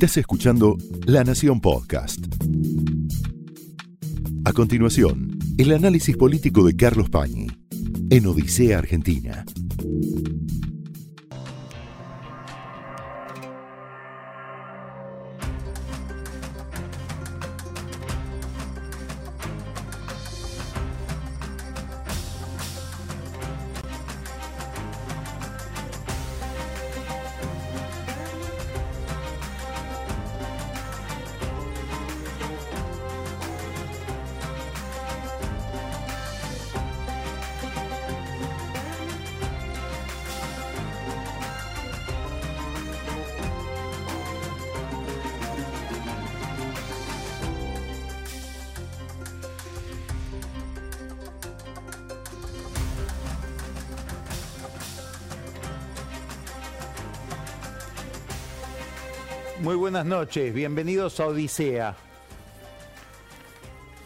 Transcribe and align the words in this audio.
Estás 0.00 0.16
escuchando 0.16 0.78
La 1.04 1.24
Nación 1.24 1.60
Podcast. 1.60 2.24
A 4.46 4.52
continuación, 4.54 5.38
el 5.58 5.72
análisis 5.72 6.16
político 6.16 6.64
de 6.64 6.74
Carlos 6.74 7.10
Pañi 7.10 7.48
en 8.08 8.26
Odisea 8.26 8.78
Argentina. 8.78 9.44
Noches, 60.10 60.52
bienvenidos 60.52 61.20
a 61.20 61.28
Odisea. 61.28 61.96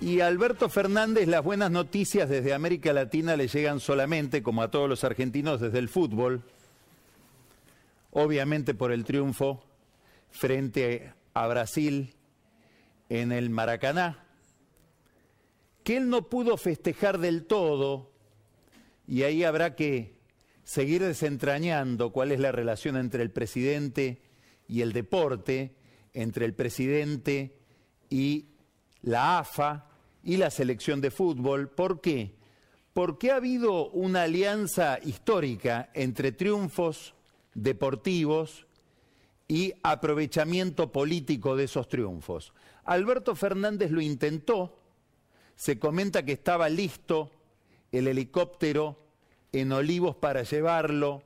Y 0.02 0.20
Alberto 0.20 0.68
Fernández 0.68 1.26
las 1.26 1.42
buenas 1.42 1.70
noticias 1.70 2.28
desde 2.28 2.52
América 2.52 2.92
Latina 2.92 3.38
le 3.38 3.48
llegan 3.48 3.80
solamente, 3.80 4.42
como 4.42 4.60
a 4.60 4.70
todos 4.70 4.86
los 4.86 5.02
argentinos, 5.02 5.62
desde 5.62 5.78
el 5.78 5.88
fútbol, 5.88 6.42
obviamente 8.10 8.74
por 8.74 8.92
el 8.92 9.04
triunfo 9.04 9.64
frente 10.30 11.14
a 11.32 11.46
Brasil 11.46 12.12
en 13.08 13.32
el 13.32 13.48
Maracaná, 13.48 14.26
que 15.84 15.96
él 15.96 16.10
no 16.10 16.28
pudo 16.28 16.58
festejar 16.58 17.16
del 17.16 17.46
todo, 17.46 18.10
y 19.08 19.22
ahí 19.22 19.42
habrá 19.42 19.74
que 19.74 20.18
seguir 20.64 21.02
desentrañando 21.02 22.12
cuál 22.12 22.30
es 22.30 22.40
la 22.40 22.52
relación 22.52 22.98
entre 22.98 23.22
el 23.22 23.30
presidente 23.30 24.20
y 24.68 24.82
el 24.82 24.92
deporte, 24.92 25.72
entre 26.14 26.46
el 26.46 26.54
presidente 26.54 27.58
y 28.08 28.46
la 29.02 29.38
AFA 29.38 29.88
y 30.22 30.36
la 30.36 30.50
selección 30.50 31.00
de 31.00 31.10
fútbol. 31.10 31.68
¿Por 31.68 32.00
qué? 32.00 32.34
Porque 32.92 33.30
ha 33.30 33.36
habido 33.36 33.90
una 33.90 34.22
alianza 34.22 34.98
histórica 35.02 35.90
entre 35.92 36.32
triunfos 36.32 37.14
deportivos 37.54 38.66
y 39.48 39.74
aprovechamiento 39.82 40.90
político 40.90 41.56
de 41.56 41.64
esos 41.64 41.88
triunfos. 41.88 42.52
Alberto 42.84 43.34
Fernández 43.34 43.90
lo 43.90 44.00
intentó, 44.00 44.78
se 45.56 45.78
comenta 45.78 46.24
que 46.24 46.32
estaba 46.32 46.68
listo 46.68 47.30
el 47.92 48.08
helicóptero 48.08 48.98
en 49.52 49.72
Olivos 49.72 50.16
para 50.16 50.42
llevarlo 50.42 51.22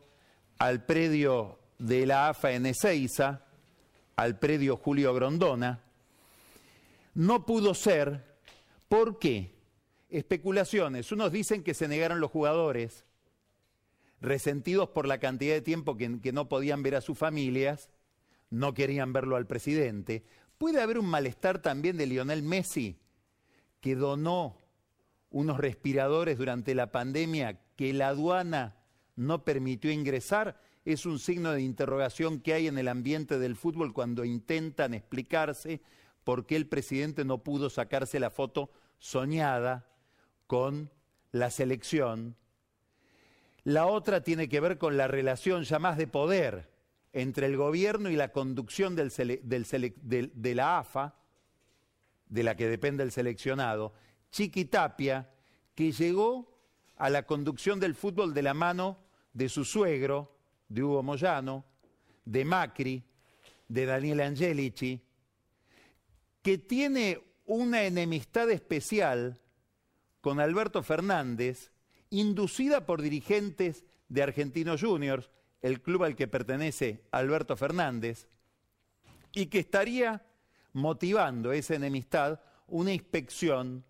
al 0.59 0.85
predio 0.85 1.59
de 1.79 2.07
la 2.07 2.29
AFA 2.29 2.53
en 2.53 2.67
Ezeiza 2.67 3.45
al 4.19 4.37
predio 4.37 4.77
Julio 4.77 5.15
Grondona. 5.15 5.81
No 7.15 7.47
pudo 7.47 7.73
ser. 7.73 8.25
¿Por 8.89 9.21
qué? 9.21 9.55
Especulaciones. 10.11 11.13
Unos 11.13 11.31
dicen 11.31 11.63
que 11.63 11.73
se 11.73 11.87
negaron 11.87 12.19
los 12.19 12.33
jugadores, 12.33 13.05
resentidos 14.21 14.89
por 14.89 15.07
la 15.07 15.19
cantidad 15.21 15.55
de 15.55 15.61
tiempo 15.61 15.97
que, 15.97 16.21
que 16.21 16.33
no 16.33 16.49
podían 16.49 16.83
ver 16.83 16.97
a 16.97 17.01
sus 17.01 17.17
familias, 17.17 17.91
no 18.51 18.75
querían 18.75 19.13
verlo 19.13 19.37
al 19.37 19.47
presidente. 19.47 20.25
Puede 20.59 20.81
haber 20.83 20.99
un 20.99 21.07
malestar 21.07 21.63
también 21.63 21.97
de 21.97 22.07
Lionel 22.07 22.43
Messi, 22.43 22.99
que 23.81 23.95
donó 23.95 24.59
unos 25.31 25.59
respiradores 25.59 26.39
durante 26.39 26.75
la 26.75 26.91
pandemia 26.91 27.61
que 27.77 27.93
la 27.93 28.09
aduana 28.09 28.75
no 29.15 29.45
permitió 29.45 29.93
ingresar 29.93 30.61
es 30.93 31.05
un 31.05 31.19
signo 31.19 31.53
de 31.53 31.61
interrogación 31.61 32.41
que 32.41 32.55
hay 32.55 32.67
en 32.67 32.79
el 32.79 32.89
ambiente 32.89 33.39
del 33.39 33.57
fútbol 33.57 33.93
cuando 33.93 34.25
intentan 34.25 34.95
explicarse 34.95 35.83
por 36.25 36.47
qué 36.47 36.57
el 36.57 36.67
presidente 36.67 37.27
no 37.27 37.45
pudo 37.45 37.69
sacarse 37.69 38.19
la 38.19 38.31
foto 38.31 38.71
soñada 38.99 39.87
con 40.47 40.91
la 41.31 41.51
selección. 41.51 42.37
La 43.65 43.87
otra 43.87 44.23
tiene 44.23 44.49
que 44.49 44.61
ver 44.61 44.79
con 44.79 44.97
la 44.97 45.09
relación 45.09 45.65
ya 45.65 45.79
más 45.79 45.99
de 45.99 46.07
poder 46.07 46.71
entre 47.13 47.45
el 47.45 47.59
gobierno 47.59 48.09
y 48.09 48.17
la 48.17 48.33
conducción 48.33 48.97
del 48.97 49.11
de 49.11 50.55
la 50.55 50.79
AFA, 50.79 51.17
de 52.31 52.43
la 52.43 52.57
que 52.57 52.67
depende 52.67 53.03
el 53.03 53.13
seleccionado, 53.13 53.93
Chiqui 54.31 54.65
Tapia, 54.65 55.29
que 55.75 55.93
llegó 55.93 56.59
a 56.97 57.11
la 57.11 57.25
conducción 57.25 57.79
del 57.79 57.95
fútbol 57.95 58.33
de 58.33 58.43
la 58.43 58.55
mano 58.55 58.97
de 59.35 59.51
su 59.51 59.67
suegro, 59.67 60.38
de 60.69 60.83
Hugo 60.83 61.03
Moyano, 61.03 61.65
de 62.25 62.45
Macri, 62.45 63.03
de 63.69 63.87
Daniel 63.87 64.21
Angelici, 64.21 65.01
que 66.43 66.59
tiene 66.59 67.21
una 67.47 67.85
enemistad 67.85 68.51
especial 68.51 69.39
con 70.21 70.41
Alberto 70.41 70.83
Fernández, 70.83 71.73
inducida 72.11 72.87
por 72.87 73.03
dirigentes 73.03 73.85
de 74.09 74.23
Argentinos 74.23 74.83
Juniors, 74.83 75.31
el 75.61 75.81
club 75.81 76.05
al 76.05 76.17
que 76.17 76.29
pertenece 76.29 77.03
Alberto 77.11 77.57
Fernández, 77.57 78.29
y 79.33 79.47
que 79.47 79.59
estaría 79.59 80.25
motivando 80.73 81.53
esa 81.53 81.75
enemistad 81.75 82.41
una 82.67 82.93
inspección 82.93 83.85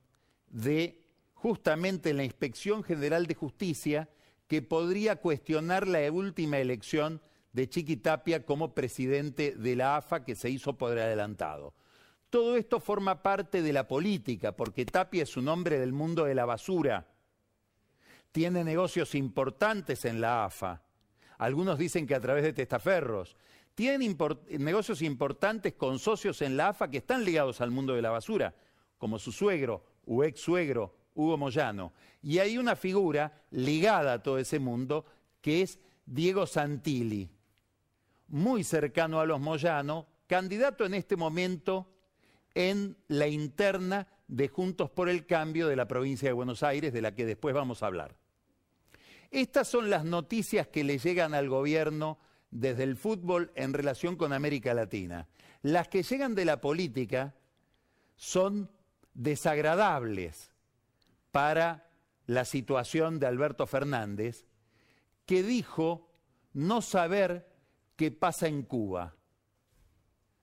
de 0.49 1.05
justamente 1.34 2.12
la 2.15 2.25
Inspección 2.25 2.83
General 2.83 3.27
de 3.27 3.34
Justicia 3.34 4.09
que 4.48 4.62
podría 4.62 5.16
cuestionar 5.16 5.86
la 5.86 6.10
última 6.10 6.59
elección 6.59 7.20
de 7.53 7.69
Chiqui 7.69 7.98
Tapia 7.98 8.44
como 8.44 8.75
presidente 8.75 9.54
de 9.54 9.76
la 9.76 9.97
AFA 9.97 10.25
que 10.25 10.34
se 10.34 10.50
hizo 10.50 10.76
por 10.76 10.98
adelantado. 10.98 11.75
Todo 12.31 12.56
esto 12.56 12.81
forma 12.81 13.22
parte 13.22 13.62
de 13.62 13.72
la 13.72 13.86
política, 13.86 14.53
porque 14.53 14.84
Tapia 14.84 15.22
es 15.22 15.36
un 15.36 15.48
hombre 15.48 15.78
del 15.78 15.92
mundo 15.92 16.25
de 16.25 16.34
la 16.34 16.44
basura. 16.44 17.06
Tiene 18.32 18.64
negocios 18.64 19.14
importantes 19.14 20.04
en 20.04 20.20
la 20.20 20.44
AFA. 20.44 20.82
Algunos 21.38 21.78
dicen 21.78 22.06
que 22.06 22.15
a 22.15 22.20
través 22.20 22.44
de 22.44 22.53
testaferros. 22.53 23.36
Tiene 23.75 24.15
negocios 24.59 25.03
importantes 25.03 25.75
con 25.75 25.98
socios 25.98 26.42
en 26.42 26.56
la 26.56 26.70
AFA 26.70 26.91
que 26.91 26.98
están 26.98 27.25
ligados 27.25 27.60
al 27.60 27.70
mundo 27.70 27.94
de 27.94 28.03
la 28.03 28.10
basura, 28.10 28.54
como 28.98 29.19
su 29.19 29.30
suegro 29.30 29.84
o 30.04 30.25
ex 30.25 30.41
suegro 30.41 30.97
Hugo 31.18 31.36
Moyano. 31.36 31.92
Y 32.22 32.38
hay 32.38 32.58
una 32.58 32.76
figura 32.76 33.42
ligada 33.50 34.14
a 34.14 34.22
todo 34.22 34.38
ese 34.38 34.60
mundo 34.60 35.04
que 35.40 35.62
es 35.62 35.80
Diego 36.06 36.46
Santilli, 36.46 37.28
muy 38.28 38.62
cercano 38.62 39.20
a 39.20 39.26
los 39.26 39.40
Moyano, 39.40 40.06
candidato 40.28 40.86
en 40.86 40.94
este 40.94 41.16
momento 41.16 41.90
en 42.54 42.96
la 43.08 43.26
interna 43.26 44.06
de 44.28 44.46
Juntos 44.46 44.90
por 44.90 45.08
el 45.08 45.26
Cambio 45.26 45.66
de 45.66 45.76
la 45.76 45.88
provincia 45.88 46.28
de 46.28 46.34
Buenos 46.34 46.62
Aires, 46.62 46.92
de 46.92 47.02
la 47.02 47.14
que 47.14 47.26
después 47.26 47.52
vamos 47.52 47.82
a 47.82 47.86
hablar. 47.86 48.14
Estas 49.30 49.66
son 49.66 49.90
las 49.90 50.04
noticias 50.04 50.68
que 50.68 50.84
le 50.84 50.98
llegan 50.98 51.34
al 51.34 51.48
gobierno 51.48 52.18
desde 52.50 52.84
el 52.84 52.96
fútbol 52.96 53.50
en 53.56 53.74
relación 53.74 54.14
con 54.16 54.32
América 54.32 54.72
Latina. 54.72 55.26
Las 55.62 55.88
que 55.88 56.04
llegan 56.04 56.36
de 56.36 56.44
la 56.44 56.60
política 56.60 57.34
son 58.16 58.71
desagradables 59.14 60.53
para 61.38 61.88
la 62.26 62.44
situación 62.44 63.20
de 63.20 63.26
Alberto 63.28 63.68
Fernández, 63.68 64.44
que 65.24 65.44
dijo 65.44 66.10
no 66.52 66.82
saber 66.82 67.48
qué 67.94 68.10
pasa 68.10 68.48
en 68.48 68.62
Cuba. 68.62 69.14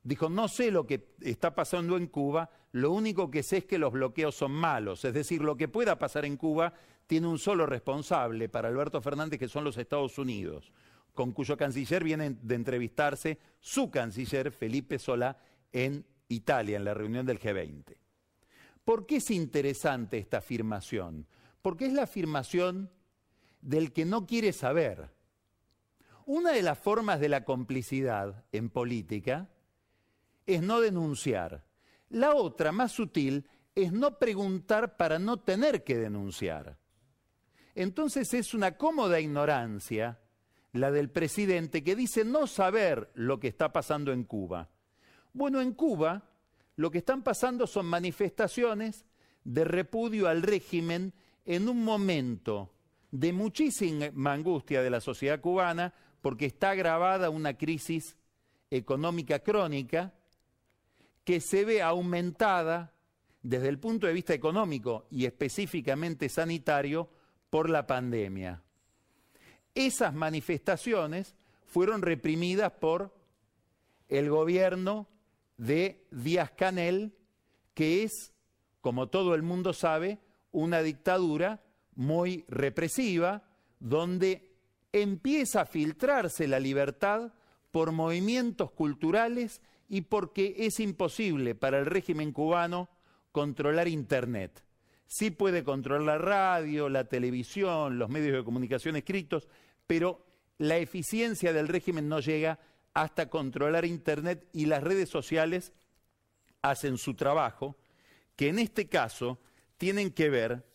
Dijo, 0.01 0.29
no 0.29 0.47
sé 0.47 0.71
lo 0.71 0.87
que 0.87 1.09
está 1.19 1.53
pasando 1.53 1.97
en 1.97 2.07
Cuba, 2.07 2.49
lo 2.71 2.93
único 2.93 3.29
que 3.29 3.43
sé 3.43 3.57
es 3.57 3.65
que 3.65 3.77
los 3.77 3.91
bloqueos 3.91 4.35
son 4.35 4.53
malos. 4.53 5.03
Es 5.03 5.13
decir, 5.13 5.41
lo 5.41 5.57
que 5.57 5.67
pueda 5.67 5.99
pasar 5.99 6.23
en 6.23 6.37
Cuba 6.37 6.71
tiene 7.07 7.27
un 7.27 7.39
solo 7.39 7.65
responsable 7.65 8.47
para 8.47 8.69
Alberto 8.69 9.01
Fernández, 9.01 9.37
que 9.37 9.49
son 9.49 9.65
los 9.65 9.77
Estados 9.77 10.17
Unidos, 10.17 10.71
con 11.13 11.33
cuyo 11.33 11.57
canciller 11.57 12.05
viene 12.05 12.37
de 12.41 12.55
entrevistarse 12.55 13.37
su 13.59 13.91
canciller, 13.91 14.49
Felipe 14.53 14.97
Solá, 14.97 15.37
en 15.73 16.05
Italia, 16.29 16.77
en 16.77 16.85
la 16.85 16.93
reunión 16.93 17.25
del 17.25 17.37
G20. 17.37 18.04
¿Por 18.85 19.07
qué 19.07 19.17
es 19.17 19.31
interesante 19.31 20.19
esta 20.19 20.37
afirmación? 20.37 21.27
Porque 21.61 21.87
es 21.87 21.93
la 21.93 22.03
afirmación 22.03 22.91
del 23.61 23.91
que 23.91 24.05
no 24.05 24.27
quiere 24.27 24.53
saber. 24.53 25.09
Una 26.27 26.51
de 26.51 26.61
las 26.61 26.77
formas 26.77 27.19
de 27.19 27.29
la 27.29 27.43
complicidad 27.43 28.45
en 28.51 28.69
política 28.69 29.49
es 30.45 30.61
no 30.61 30.79
denunciar. 30.79 31.65
La 32.09 32.35
otra, 32.35 32.71
más 32.71 32.91
sutil, 32.91 33.49
es 33.73 33.91
no 33.91 34.19
preguntar 34.19 34.97
para 34.97 35.17
no 35.17 35.39
tener 35.39 35.83
que 35.83 35.97
denunciar. 35.97 36.77
Entonces 37.73 38.33
es 38.35 38.53
una 38.53 38.77
cómoda 38.77 39.19
ignorancia 39.19 40.19
la 40.73 40.91
del 40.91 41.09
presidente 41.09 41.83
que 41.83 41.95
dice 41.95 42.23
no 42.23 42.47
saber 42.47 43.11
lo 43.15 43.39
que 43.39 43.47
está 43.47 43.73
pasando 43.73 44.11
en 44.11 44.23
Cuba. 44.23 44.69
Bueno, 45.33 45.59
en 45.61 45.73
Cuba 45.73 46.29
lo 46.75 46.91
que 46.91 46.99
están 46.99 47.23
pasando 47.23 47.67
son 47.67 47.85
manifestaciones 47.85 49.05
de 49.43 49.63
repudio 49.63 50.27
al 50.27 50.41
régimen 50.41 51.13
en 51.45 51.69
un 51.69 51.83
momento 51.83 52.71
de 53.11 53.31
muchísima 53.31 54.33
angustia 54.33 54.81
de 54.81 54.89
la 54.89 54.99
sociedad 54.99 55.39
cubana 55.39 55.93
porque 56.21 56.47
está 56.47 56.71
agravada 56.71 57.29
una 57.29 57.57
crisis 57.57 58.17
económica 58.71 59.39
crónica 59.39 60.13
que 61.23 61.39
se 61.39 61.65
ve 61.65 61.81
aumentada 61.81 62.93
desde 63.41 63.69
el 63.69 63.79
punto 63.79 64.07
de 64.07 64.13
vista 64.13 64.33
económico 64.33 65.05
y 65.11 65.25
específicamente 65.25 66.29
sanitario 66.29 67.09
por 67.49 67.69
la 67.69 67.85
pandemia. 67.85 68.63
Esas 69.75 70.13
manifestaciones 70.13 71.35
fueron 71.65 72.01
reprimidas 72.01 72.71
por 72.73 73.13
el 74.07 74.29
gobierno 74.29 75.07
de 75.57 76.05
Díaz 76.11 76.51
Canel, 76.51 77.13
que 77.73 78.03
es, 78.03 78.33
como 78.81 79.07
todo 79.07 79.35
el 79.35 79.43
mundo 79.43 79.73
sabe, 79.73 80.19
una 80.51 80.81
dictadura 80.81 81.61
muy 81.95 82.45
represiva, 82.47 83.43
donde 83.79 84.55
empieza 84.91 85.61
a 85.61 85.65
filtrarse 85.65 86.47
la 86.47 86.59
libertad 86.59 87.33
por 87.71 87.91
movimientos 87.91 88.71
culturales 88.71 89.61
y 89.89 90.01
porque 90.01 90.55
es 90.57 90.79
imposible 90.79 91.55
para 91.55 91.79
el 91.79 91.85
régimen 91.85 92.31
cubano 92.31 92.89
controlar 93.31 93.87
Internet. 93.87 94.63
Sí 95.07 95.29
puede 95.29 95.63
controlar 95.63 96.01
la 96.01 96.17
radio, 96.17 96.89
la 96.89 97.03
televisión, 97.05 97.99
los 97.99 98.09
medios 98.09 98.37
de 98.37 98.43
comunicación 98.43 98.95
escritos, 98.95 99.47
pero 99.85 100.25
la 100.57 100.77
eficiencia 100.77 101.53
del 101.53 101.67
régimen 101.67 102.07
no 102.07 102.19
llega 102.19 102.59
hasta 102.95 103.29
controlar 103.29 103.85
Internet 103.85 104.47
y 104.53 104.65
las 104.65 104.81
redes 104.81 105.09
sociales 105.09 105.73
hacen 106.61 106.97
su 106.97 107.13
trabajo, 107.13 107.77
que 108.35 108.47
en 108.47 108.57
este 108.57 108.87
caso 108.87 109.37
tienen 109.77 110.11
que 110.11 110.29
ver 110.29 110.65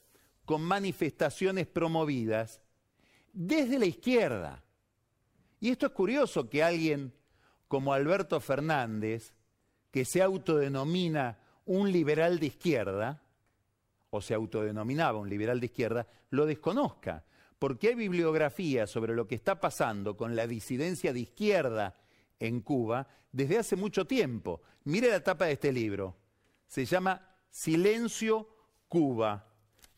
con 0.44 0.62
manifestaciones 0.62 1.66
promovidas 1.66 2.60
desde 3.32 3.78
la 3.78 3.86
izquierda. 3.86 4.62
Y 5.60 5.70
esto 5.70 5.86
es 5.86 5.92
curioso 5.92 6.48
que 6.48 6.62
alguien 6.62 7.14
como 7.68 7.94
Alberto 7.94 8.38
Fernández, 8.38 9.32
que 9.90 10.04
se 10.04 10.20
autodenomina 10.20 11.38
un 11.64 11.90
liberal 11.90 12.38
de 12.38 12.46
izquierda, 12.46 13.22
o 14.10 14.20
se 14.20 14.34
autodenominaba 14.34 15.18
un 15.18 15.30
liberal 15.30 15.58
de 15.58 15.66
izquierda, 15.66 16.06
lo 16.30 16.44
desconozca, 16.44 17.24
porque 17.58 17.88
hay 17.88 17.94
bibliografía 17.94 18.86
sobre 18.86 19.14
lo 19.14 19.26
que 19.26 19.36
está 19.36 19.58
pasando 19.58 20.16
con 20.16 20.36
la 20.36 20.46
disidencia 20.46 21.12
de 21.12 21.20
izquierda 21.20 21.96
en 22.40 22.60
Cuba 22.60 23.06
desde 23.30 23.58
hace 23.58 23.76
mucho 23.76 24.06
tiempo. 24.06 24.62
Mire 24.84 25.10
la 25.10 25.22
tapa 25.22 25.44
de 25.44 25.52
este 25.52 25.72
libro. 25.72 26.16
Se 26.66 26.84
llama 26.84 27.36
Silencio 27.48 28.48
Cuba. 28.88 29.46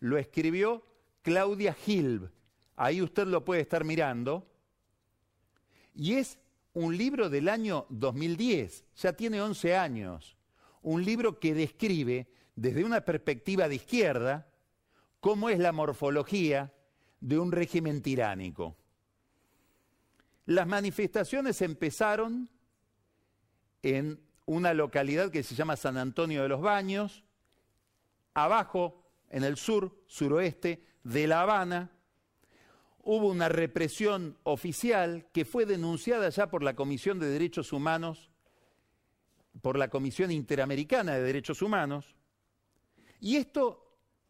Lo 0.00 0.18
escribió 0.18 0.84
Claudia 1.22 1.72
Gilb. 1.72 2.30
Ahí 2.76 3.00
usted 3.00 3.26
lo 3.26 3.44
puede 3.44 3.62
estar 3.62 3.84
mirando. 3.84 4.46
Y 5.94 6.14
es 6.14 6.38
un 6.74 6.96
libro 6.96 7.28
del 7.28 7.48
año 7.48 7.86
2010, 7.90 8.84
ya 8.96 9.12
tiene 9.12 9.40
11 9.40 9.76
años. 9.76 10.36
Un 10.82 11.04
libro 11.04 11.38
que 11.38 11.54
describe 11.54 12.28
desde 12.56 12.84
una 12.84 13.02
perspectiva 13.02 13.68
de 13.68 13.76
izquierda 13.76 14.48
cómo 15.20 15.48
es 15.48 15.58
la 15.58 15.72
morfología 15.72 16.72
de 17.20 17.38
un 17.38 17.52
régimen 17.52 18.02
tiránico. 18.02 18.76
Las 20.46 20.66
manifestaciones 20.66 21.62
empezaron 21.62 22.48
en 23.82 24.20
una 24.46 24.74
localidad 24.74 25.30
que 25.30 25.42
se 25.42 25.54
llama 25.54 25.76
San 25.76 25.96
Antonio 25.96 26.42
de 26.42 26.48
los 26.48 26.60
Baños, 26.60 27.24
abajo, 28.34 29.04
en 29.30 29.44
el 29.44 29.56
sur, 29.56 30.02
suroeste 30.06 30.84
de 31.04 31.26
La 31.26 31.42
Habana, 31.42 31.90
hubo 32.98 33.28
una 33.28 33.48
represión 33.48 34.36
oficial 34.42 35.26
que 35.32 35.44
fue 35.44 35.64
denunciada 35.64 36.28
ya 36.28 36.50
por 36.50 36.62
la 36.62 36.74
Comisión 36.74 37.18
de 37.18 37.28
Derechos 37.28 37.72
Humanos, 37.72 38.30
por 39.60 39.78
la 39.78 39.88
Comisión 39.88 40.30
Interamericana 40.30 41.14
de 41.14 41.22
Derechos 41.22 41.62
Humanos, 41.62 42.14
y 43.20 43.36
esto 43.36 43.82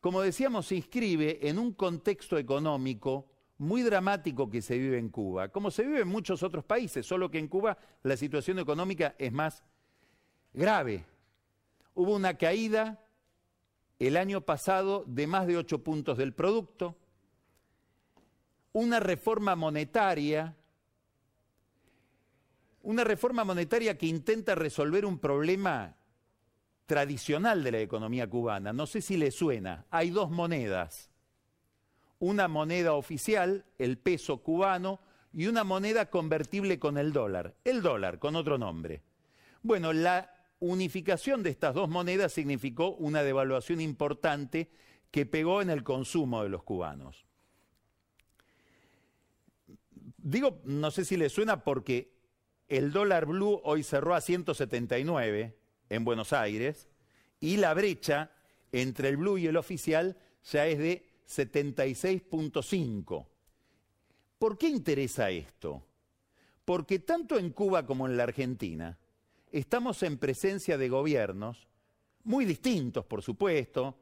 como 0.03 0.21
decíamos, 0.21 0.67
se 0.67 0.75
inscribe 0.75 1.49
en 1.49 1.61
un 1.61 1.75
contexto 1.75 2.37
económico 2.37 3.32
muy 3.63 3.83
dramático 3.83 4.51
que 4.51 4.61
se 4.61 4.77
vive 4.77 4.99
en 4.99 5.09
Cuba, 5.09 5.49
como 5.49 5.71
se 5.71 5.85
vive 5.85 6.01
en 6.01 6.09
muchos 6.09 6.43
otros 6.43 6.65
países, 6.65 7.07
solo 7.07 7.31
que 7.31 7.39
en 7.39 7.47
Cuba 7.47 7.79
la 8.03 8.17
situación 8.17 8.59
económica 8.59 9.15
es 9.19 9.33
más 9.33 9.63
grave. 10.53 11.07
Hubo 11.95 12.17
una 12.17 12.37
caída 12.37 13.01
el 14.01 14.17
año 14.17 14.41
pasado 14.41 15.05
de 15.07 15.29
más 15.29 15.47
de 15.47 15.57
ocho 15.57 15.85
puntos 15.85 16.19
del 16.19 16.35
producto, 16.35 16.99
una 18.73 18.99
reforma 18.99 19.55
monetaria, 19.55 20.57
una 22.83 23.05
reforma 23.05 23.45
monetaria 23.45 23.97
que 23.97 24.07
intenta 24.07 24.57
resolver 24.57 25.07
un 25.07 25.21
problema 25.21 25.95
tradicional 26.87 27.63
de 27.63 27.71
la 27.71 27.79
economía 27.79 28.29
cubana. 28.29 28.73
No 28.73 28.89
sé 28.89 29.01
si 29.01 29.17
le 29.17 29.31
suena. 29.31 29.87
Hay 29.89 30.11
dos 30.11 30.33
monedas. 30.33 31.12
Una 32.23 32.47
moneda 32.47 32.93
oficial, 32.93 33.65
el 33.79 33.99
peso 33.99 34.45
cubano, 34.45 35.01
y 35.33 35.49
una 35.49 35.65
moneda 35.65 36.09
convertible 36.09 36.79
con 36.79 36.97
el 36.97 37.13
dólar. 37.13 37.57
El 37.65 37.83
dólar, 37.83 38.21
con 38.21 38.37
otro 38.37 38.59
nombre. 38.59 39.03
Bueno, 39.61 39.93
la 39.93 40.33
unificación 40.61 41.43
de 41.43 41.51
estas 41.51 41.75
dos 41.75 41.89
monedas 41.89 42.33
significó 42.33 42.93
una 42.93 43.25
devaluación 43.25 43.81
importante 43.81 44.71
que 45.11 45.27
pegó 45.27 45.63
en 45.63 45.71
el 45.71 45.83
consumo 45.83 46.45
de 46.45 46.49
los 46.49 46.63
cubanos. 46.63 47.27
Digo, 50.17 50.61
no 50.65 50.93
sé 50.93 51.05
si 51.05 51.17
le 51.17 51.29
suena 51.29 51.65
porque 51.65 52.15
el 52.69 52.93
dólar 52.93 53.27
blue 53.27 53.61
hoy 53.65 53.83
cerró 53.83 54.15
a 54.15 54.21
179 54.21 55.59
en 55.89 56.05
Buenos 56.05 56.33
Aires 56.33 56.89
y 57.41 57.57
la 57.57 57.75
brecha 57.75 58.31
entre 58.71 59.09
el 59.09 59.17
blue 59.17 59.39
y 59.39 59.49
el 59.49 59.57
oficial 59.57 60.17
ya 60.45 60.69
es 60.69 60.79
de 60.79 61.12
76.5. 61.29 63.27
¿Por 64.39 64.59
qué 64.59 64.69
interesa 64.69 65.31
esto? 65.31 65.87
Porque 66.65 66.99
tanto 67.01 67.39
en 67.39 67.51
Cuba 67.51 67.87
como 67.87 68.07
en 68.07 68.17
la 68.17 68.23
Argentina 68.25 68.99
estamos 69.51 70.03
en 70.03 70.19
presencia 70.19 70.79
de 70.79 70.89
gobiernos 70.89 71.69
muy 72.25 72.45
distintos, 72.45 73.05
por 73.05 73.23
supuesto, 73.23 73.99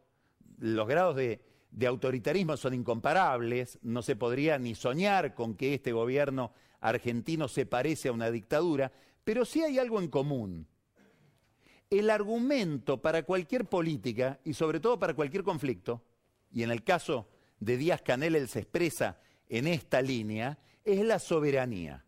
los 0.58 0.86
grados 0.86 1.16
de, 1.16 1.40
autoritarismo 1.86 2.56
son 2.56 2.74
incomparables, 2.74 3.78
no 3.82 4.02
se 4.02 4.16
podría 4.16 4.58
ni 4.58 4.74
soñar 4.74 5.34
con 5.34 5.54
que 5.54 5.74
este 5.74 5.92
gobierno 5.92 6.52
argentino 6.80 7.48
se 7.48 7.66
parece 7.66 8.08
a 8.08 8.12
una 8.12 8.30
dictadura, 8.30 8.92
pero 9.24 9.44
sí 9.44 9.62
hay 9.62 9.78
algo 9.78 10.00
en 10.00 10.08
común 10.08 10.66
el 11.90 12.08
argumento 12.08 13.02
para 13.02 13.24
cualquier 13.24 13.64
política 13.64 14.38
y 14.44 14.54
sobre 14.54 14.78
todo 14.78 14.98
para 14.98 15.14
cualquier 15.14 15.42
conflicto, 15.42 16.02
y 16.52 16.62
en 16.62 16.70
el 16.70 16.84
caso 16.84 17.28
de 17.58 17.76
Díaz 17.76 18.02
Canel 18.02 18.36
él 18.36 18.48
se 18.48 18.60
expresa 18.60 19.20
en 19.48 19.66
esta 19.66 20.02
línea, 20.02 20.58
es 20.84 21.04
la 21.04 21.18
soberanía. 21.18 22.04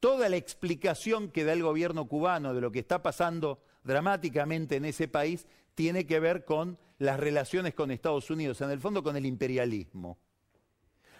Toda 0.00 0.28
la 0.28 0.36
explicación 0.36 1.30
que 1.30 1.44
da 1.44 1.52
el 1.52 1.62
gobierno 1.62 2.06
cubano 2.06 2.54
de 2.54 2.60
lo 2.60 2.70
que 2.70 2.78
está 2.78 3.02
pasando 3.02 3.62
dramáticamente 3.82 4.76
en 4.76 4.84
ese 4.84 5.08
país 5.08 5.46
tiene 5.74 6.06
que 6.06 6.20
ver 6.20 6.44
con 6.44 6.78
las 6.98 7.18
relaciones 7.18 7.74
con 7.74 7.90
Estados 7.90 8.30
Unidos, 8.30 8.60
en 8.60 8.70
el 8.70 8.80
fondo 8.80 9.02
con 9.02 9.16
el 9.16 9.26
imperialismo. 9.26 10.18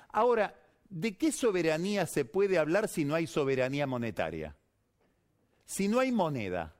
Ahora, 0.08 0.54
¿de 0.88 1.16
qué 1.16 1.32
soberanía 1.32 2.06
se 2.06 2.24
puede 2.24 2.58
hablar 2.58 2.88
si 2.88 3.04
no 3.04 3.14
hay 3.14 3.26
soberanía 3.26 3.86
monetaria? 3.86 4.56
si 5.66 5.88
no 5.88 5.98
hay 5.98 6.12
moneda? 6.12 6.75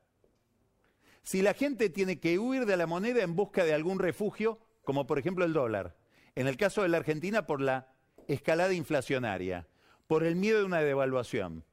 Si 1.27 1.43
la 1.43 1.55
gente 1.55 1.91
tiene 1.91 2.21
que 2.21 2.39
huir 2.39 2.67
de 2.67 2.77
la 2.77 2.87
moneda 2.87 3.21
en 3.25 3.35
busca 3.35 3.65
de 3.65 3.75
algún 3.75 3.99
refugio, 3.99 4.61
como 4.85 5.09
por 5.09 5.19
ejemplo 5.19 5.45
el 5.45 5.53
dólar, 5.53 5.97
en 6.37 6.47
el 6.47 6.57
caso 6.57 6.83
de 6.83 6.89
la 6.89 6.99
Argentina 6.99 7.49
por 7.49 7.61
la 7.61 7.89
escalada 8.29 8.73
inflacionaria, 8.73 9.67
por 10.07 10.23
el 10.23 10.37
miedo 10.37 10.61
de 10.61 10.67
una 10.67 10.79
devaluación. 10.83 11.65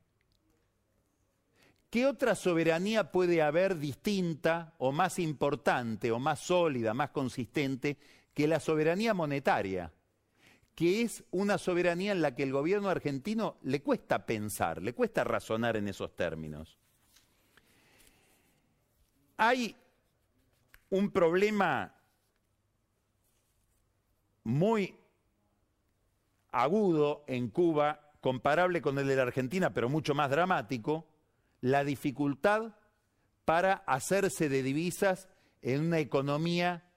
¿Qué 1.92 2.08
otra 2.08 2.34
soberanía 2.34 3.12
puede 3.12 3.44
haber 3.44 3.78
distinta 3.78 4.74
o 4.80 4.92
más 4.92 5.20
importante 5.20 6.12
o 6.12 6.18
más 6.18 6.40
sólida, 6.40 6.96
más 6.96 7.12
consistente 7.12 8.00
que 8.34 8.48
la 8.48 8.60
soberanía 8.60 9.14
monetaria? 9.14 9.94
que 10.74 11.04
es 11.04 11.24
una 11.30 11.60
soberanía 11.60 12.14
en 12.14 12.24
la 12.24 12.34
que 12.34 12.42
el 12.42 12.52
gobierno 12.52 12.90
argentino 12.90 13.58
le 13.62 13.84
cuesta 13.84 14.26
pensar, 14.26 14.82
le 14.82 14.96
cuesta 14.96 15.24
razonar 15.24 15.78
en 15.78 15.88
esos 15.88 16.16
términos. 16.16 16.80
Hay 19.38 19.76
un 20.90 21.12
problema 21.12 21.96
muy 24.44 24.96
agudo 26.52 27.24
en 27.28 27.50
Cuba, 27.50 28.12
comparable 28.22 28.82
con 28.82 28.98
el 29.00 29.08
de 29.08 29.16
la 29.16 29.24
Argentina, 29.24 29.74
pero 29.74 29.90
mucho 29.90 30.14
más 30.14 30.30
dramático, 30.30 31.08
la 31.62 31.84
dificultad 31.84 32.76
para 33.46 33.74
hacerse 33.88 34.50
de 34.50 34.64
divisas 34.64 35.28
en 35.62 35.82
una 35.82 36.00
economía 36.00 36.90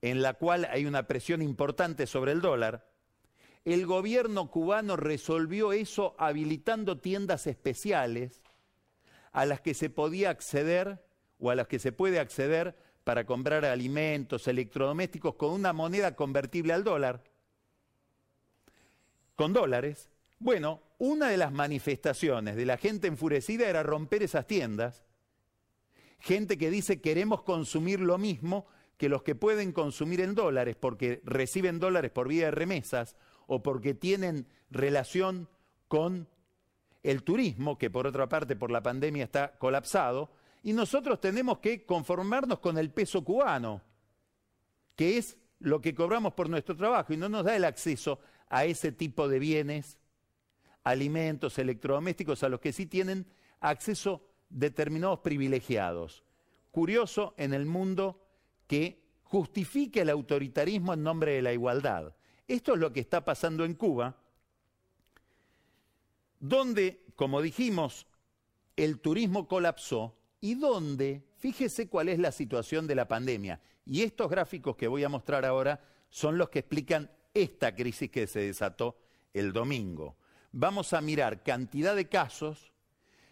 en 0.00 0.22
la 0.22 0.34
cual 0.34 0.68
hay 0.70 0.86
una 0.86 1.06
presión 1.06 1.42
importante 1.42 2.06
sobre 2.06 2.32
el 2.32 2.40
dólar. 2.40 2.90
El 3.64 3.86
gobierno 3.86 4.50
cubano 4.50 4.96
resolvió 4.96 5.72
eso 5.72 6.14
habilitando 6.18 6.98
tiendas 6.98 7.46
especiales 7.46 8.42
a 9.32 9.46
las 9.46 9.60
que 9.60 9.74
se 9.74 9.90
podía 9.90 10.30
acceder 10.30 11.04
o 11.38 11.50
a 11.50 11.54
las 11.54 11.68
que 11.68 11.78
se 11.78 11.92
puede 11.92 12.20
acceder 12.20 12.76
para 13.04 13.26
comprar 13.26 13.64
alimentos, 13.64 14.48
electrodomésticos 14.48 15.34
con 15.34 15.52
una 15.52 15.72
moneda 15.72 16.16
convertible 16.16 16.72
al 16.72 16.84
dólar, 16.84 17.22
con 19.36 19.52
dólares. 19.52 20.10
Bueno, 20.38 20.82
una 20.98 21.28
de 21.28 21.36
las 21.36 21.52
manifestaciones 21.52 22.56
de 22.56 22.66
la 22.66 22.78
gente 22.78 23.08
enfurecida 23.08 23.68
era 23.68 23.82
romper 23.82 24.22
esas 24.22 24.46
tiendas. 24.46 25.04
Gente 26.18 26.56
que 26.56 26.70
dice 26.70 27.00
queremos 27.00 27.42
consumir 27.42 28.00
lo 28.00 28.16
mismo 28.16 28.66
que 28.96 29.08
los 29.08 29.22
que 29.22 29.34
pueden 29.34 29.72
consumir 29.72 30.20
en 30.20 30.34
dólares 30.34 30.76
porque 30.76 31.20
reciben 31.24 31.78
dólares 31.78 32.10
por 32.10 32.28
vía 32.28 32.46
de 32.46 32.50
remesas 32.52 33.16
o 33.46 33.62
porque 33.62 33.92
tienen 33.92 34.46
relación 34.70 35.48
con 35.88 36.28
el 37.02 37.22
turismo, 37.22 37.76
que 37.76 37.90
por 37.90 38.06
otra 38.06 38.28
parte 38.28 38.56
por 38.56 38.70
la 38.70 38.82
pandemia 38.82 39.24
está 39.24 39.58
colapsado, 39.58 40.30
y 40.64 40.72
nosotros 40.72 41.20
tenemos 41.20 41.58
que 41.58 41.84
conformarnos 41.84 42.58
con 42.58 42.78
el 42.78 42.90
peso 42.90 43.22
cubano, 43.22 43.82
que 44.96 45.18
es 45.18 45.36
lo 45.58 45.82
que 45.82 45.94
cobramos 45.94 46.32
por 46.32 46.48
nuestro 46.48 46.74
trabajo 46.74 47.12
y 47.12 47.18
no 47.18 47.28
nos 47.28 47.44
da 47.44 47.54
el 47.54 47.64
acceso 47.64 48.18
a 48.48 48.64
ese 48.64 48.90
tipo 48.90 49.28
de 49.28 49.38
bienes, 49.38 49.98
alimentos, 50.82 51.58
electrodomésticos, 51.58 52.42
a 52.42 52.48
los 52.48 52.60
que 52.60 52.72
sí 52.72 52.86
tienen 52.86 53.26
acceso 53.60 54.26
determinados 54.48 55.18
privilegiados. 55.18 56.24
Curioso 56.70 57.34
en 57.36 57.52
el 57.52 57.66
mundo 57.66 58.26
que 58.66 59.04
justifique 59.22 60.00
el 60.00 60.08
autoritarismo 60.08 60.94
en 60.94 61.02
nombre 61.02 61.32
de 61.32 61.42
la 61.42 61.52
igualdad. 61.52 62.14
Esto 62.48 62.72
es 62.72 62.80
lo 62.80 62.90
que 62.90 63.00
está 63.00 63.22
pasando 63.22 63.66
en 63.66 63.74
Cuba, 63.74 64.16
donde, 66.40 67.04
como 67.16 67.42
dijimos, 67.42 68.06
el 68.76 68.98
turismo 69.00 69.46
colapsó 69.46 70.16
y 70.44 70.56
donde, 70.56 71.24
fíjese 71.38 71.88
cuál 71.88 72.10
es 72.10 72.18
la 72.18 72.30
situación 72.30 72.86
de 72.86 72.94
la 72.94 73.08
pandemia. 73.08 73.62
Y 73.86 74.02
estos 74.02 74.30
gráficos 74.30 74.76
que 74.76 74.88
voy 74.88 75.02
a 75.02 75.08
mostrar 75.08 75.46
ahora 75.46 75.80
son 76.10 76.36
los 76.36 76.50
que 76.50 76.58
explican 76.58 77.10
esta 77.32 77.74
crisis 77.74 78.10
que 78.10 78.26
se 78.26 78.40
desató 78.40 78.94
el 79.32 79.54
domingo. 79.54 80.18
Vamos 80.52 80.92
a 80.92 81.00
mirar 81.00 81.42
cantidad 81.42 81.96
de 81.96 82.10
casos 82.10 82.74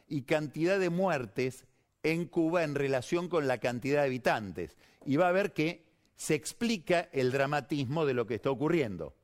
y 0.09 0.23
cantidad 0.23 0.81
de 0.81 0.89
muertes 0.89 1.67
en 2.03 2.25
Cuba 2.25 2.65
en 2.65 2.75
relación 2.75 3.29
con 3.29 3.47
la 3.47 3.59
cantidad 3.59 4.01
de 4.01 4.07
habitantes. 4.07 4.79
Y 5.05 5.17
va 5.17 5.29
a 5.29 5.33
ver 5.33 5.53
que 5.53 5.85
se 6.17 6.35
explica 6.35 7.11
el 7.13 7.31
dramatismo 7.31 8.07
de 8.07 8.15
lo 8.15 8.27
que 8.27 8.37
está 8.37 8.51
ocurriendo. 8.51 9.15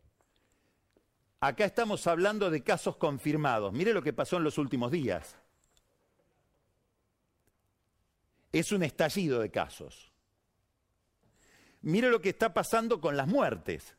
Acá 1.40 1.64
estamos 1.64 2.06
hablando 2.06 2.50
de 2.50 2.62
casos 2.62 2.98
confirmados. 2.98 3.72
Mire 3.72 3.94
lo 3.94 4.02
que 4.02 4.12
pasó 4.12 4.36
en 4.36 4.44
los 4.44 4.58
últimos 4.58 4.92
días 4.92 5.38
es 8.52 8.72
un 8.72 8.82
estallido 8.82 9.40
de 9.40 9.50
casos. 9.50 10.12
Mire 11.82 12.10
lo 12.10 12.20
que 12.20 12.30
está 12.30 12.52
pasando 12.52 13.00
con 13.00 13.16
las 13.16 13.28
muertes. 13.28 13.94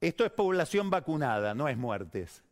Esto 0.00 0.24
es 0.24 0.30
población 0.30 0.90
vacunada, 0.90 1.54
no 1.54 1.68
es 1.68 1.76
muertes. 1.76 2.44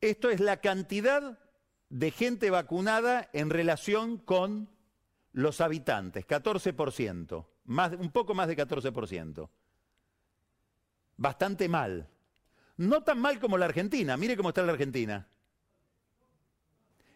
Esto 0.00 0.30
es 0.30 0.40
la 0.40 0.60
cantidad 0.60 1.38
de 1.88 2.10
gente 2.10 2.50
vacunada 2.50 3.30
en 3.32 3.50
relación 3.50 4.18
con 4.18 4.68
los 5.32 5.60
habitantes, 5.60 6.26
14%, 6.26 7.46
más, 7.64 7.92
un 7.92 8.10
poco 8.10 8.34
más 8.34 8.48
de 8.48 8.56
14%. 8.56 9.48
Bastante 11.16 11.68
mal. 11.68 12.08
No 12.78 13.02
tan 13.02 13.20
mal 13.20 13.40
como 13.40 13.58
la 13.58 13.66
Argentina. 13.66 14.16
Mire 14.16 14.36
cómo 14.36 14.50
está 14.50 14.62
la 14.62 14.72
Argentina. 14.72 15.26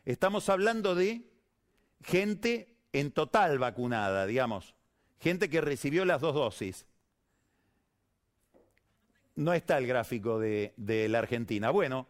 Estamos 0.04 0.48
hablando 0.48 0.94
de 0.96 1.30
gente 2.02 2.74
en 2.92 3.12
total 3.12 3.58
vacunada, 3.58 4.26
digamos. 4.26 4.74
Gente 5.20 5.48
que 5.48 5.60
recibió 5.60 6.04
las 6.04 6.20
dos 6.20 6.34
dosis. 6.34 6.86
No 9.36 9.54
está 9.54 9.78
el 9.78 9.86
gráfico 9.86 10.40
de, 10.40 10.74
de 10.76 11.08
la 11.08 11.20
Argentina. 11.20 11.70
Bueno, 11.70 12.08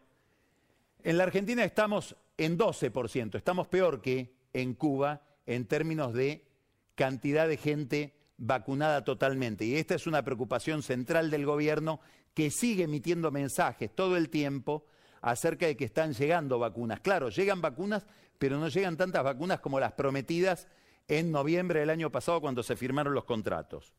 en 1.04 1.18
la 1.18 1.24
Argentina 1.24 1.62
estamos 1.62 2.16
en 2.38 2.58
12%. 2.58 3.36
Estamos 3.36 3.68
peor 3.68 4.00
que 4.00 4.34
en 4.54 4.72
Cuba 4.72 5.20
en 5.44 5.66
términos 5.66 6.14
de 6.14 6.46
cantidad 6.94 7.46
de 7.46 7.58
gente 7.58 8.14
vacunada 8.38 9.04
totalmente. 9.04 9.66
Y 9.66 9.76
esta 9.76 9.94
es 9.94 10.06
una 10.06 10.24
preocupación 10.24 10.82
central 10.82 11.30
del 11.30 11.44
gobierno 11.44 12.00
que 12.34 12.50
sigue 12.50 12.84
emitiendo 12.84 13.30
mensajes 13.30 13.94
todo 13.94 14.16
el 14.16 14.30
tiempo 14.30 14.86
acerca 15.20 15.66
de 15.66 15.76
que 15.76 15.84
están 15.84 16.12
llegando 16.12 16.58
vacunas. 16.58 17.00
Claro, 17.00 17.28
llegan 17.28 17.60
vacunas, 17.60 18.06
pero 18.38 18.58
no 18.58 18.68
llegan 18.68 18.96
tantas 18.96 19.22
vacunas 19.22 19.60
como 19.60 19.78
las 19.78 19.92
prometidas 19.92 20.66
en 21.08 21.30
noviembre 21.30 21.80
del 21.80 21.90
año 21.90 22.10
pasado 22.10 22.40
cuando 22.40 22.62
se 22.62 22.76
firmaron 22.76 23.14
los 23.14 23.24
contratos. 23.24 23.92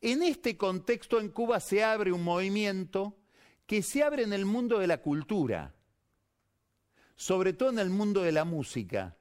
En 0.00 0.22
este 0.22 0.56
contexto 0.56 1.20
en 1.20 1.28
Cuba 1.28 1.60
se 1.60 1.84
abre 1.84 2.12
un 2.12 2.24
movimiento 2.24 3.16
que 3.66 3.82
se 3.82 4.02
abre 4.02 4.22
en 4.22 4.32
el 4.32 4.46
mundo 4.46 4.78
de 4.78 4.86
la 4.86 5.02
cultura, 5.02 5.74
sobre 7.14 7.52
todo 7.52 7.70
en 7.70 7.78
el 7.78 7.90
mundo 7.90 8.22
de 8.22 8.32
la 8.32 8.44
música, 8.44 9.16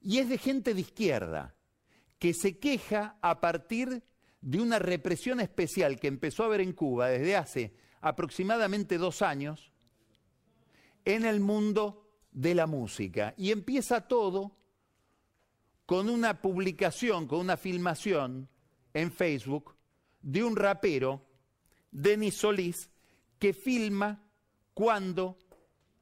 y 0.00 0.18
es 0.18 0.28
de 0.28 0.38
gente 0.38 0.72
de 0.72 0.80
izquierda 0.80 1.54
que 2.18 2.32
se 2.32 2.58
queja 2.58 3.18
a 3.20 3.40
partir 3.40 4.02
de 4.40 4.60
una 4.60 4.78
represión 4.78 5.40
especial 5.40 5.98
que 5.98 6.08
empezó 6.08 6.42
a 6.42 6.46
haber 6.46 6.60
en 6.60 6.72
Cuba 6.72 7.08
desde 7.08 7.36
hace 7.36 7.74
aproximadamente 8.00 8.98
dos 8.98 9.22
años 9.22 9.72
en 11.04 11.24
el 11.24 11.40
mundo 11.40 12.08
de 12.30 12.54
la 12.54 12.66
música. 12.66 13.34
Y 13.36 13.50
empieza 13.50 14.06
todo 14.06 14.56
con 15.86 16.08
una 16.08 16.40
publicación, 16.40 17.26
con 17.26 17.40
una 17.40 17.56
filmación 17.56 18.48
en 18.92 19.10
Facebook 19.10 19.74
de 20.20 20.44
un 20.44 20.56
rapero, 20.56 21.24
Denis 21.90 22.34
Solís, 22.34 22.90
que 23.38 23.52
filma 23.52 24.22
cuando 24.74 25.38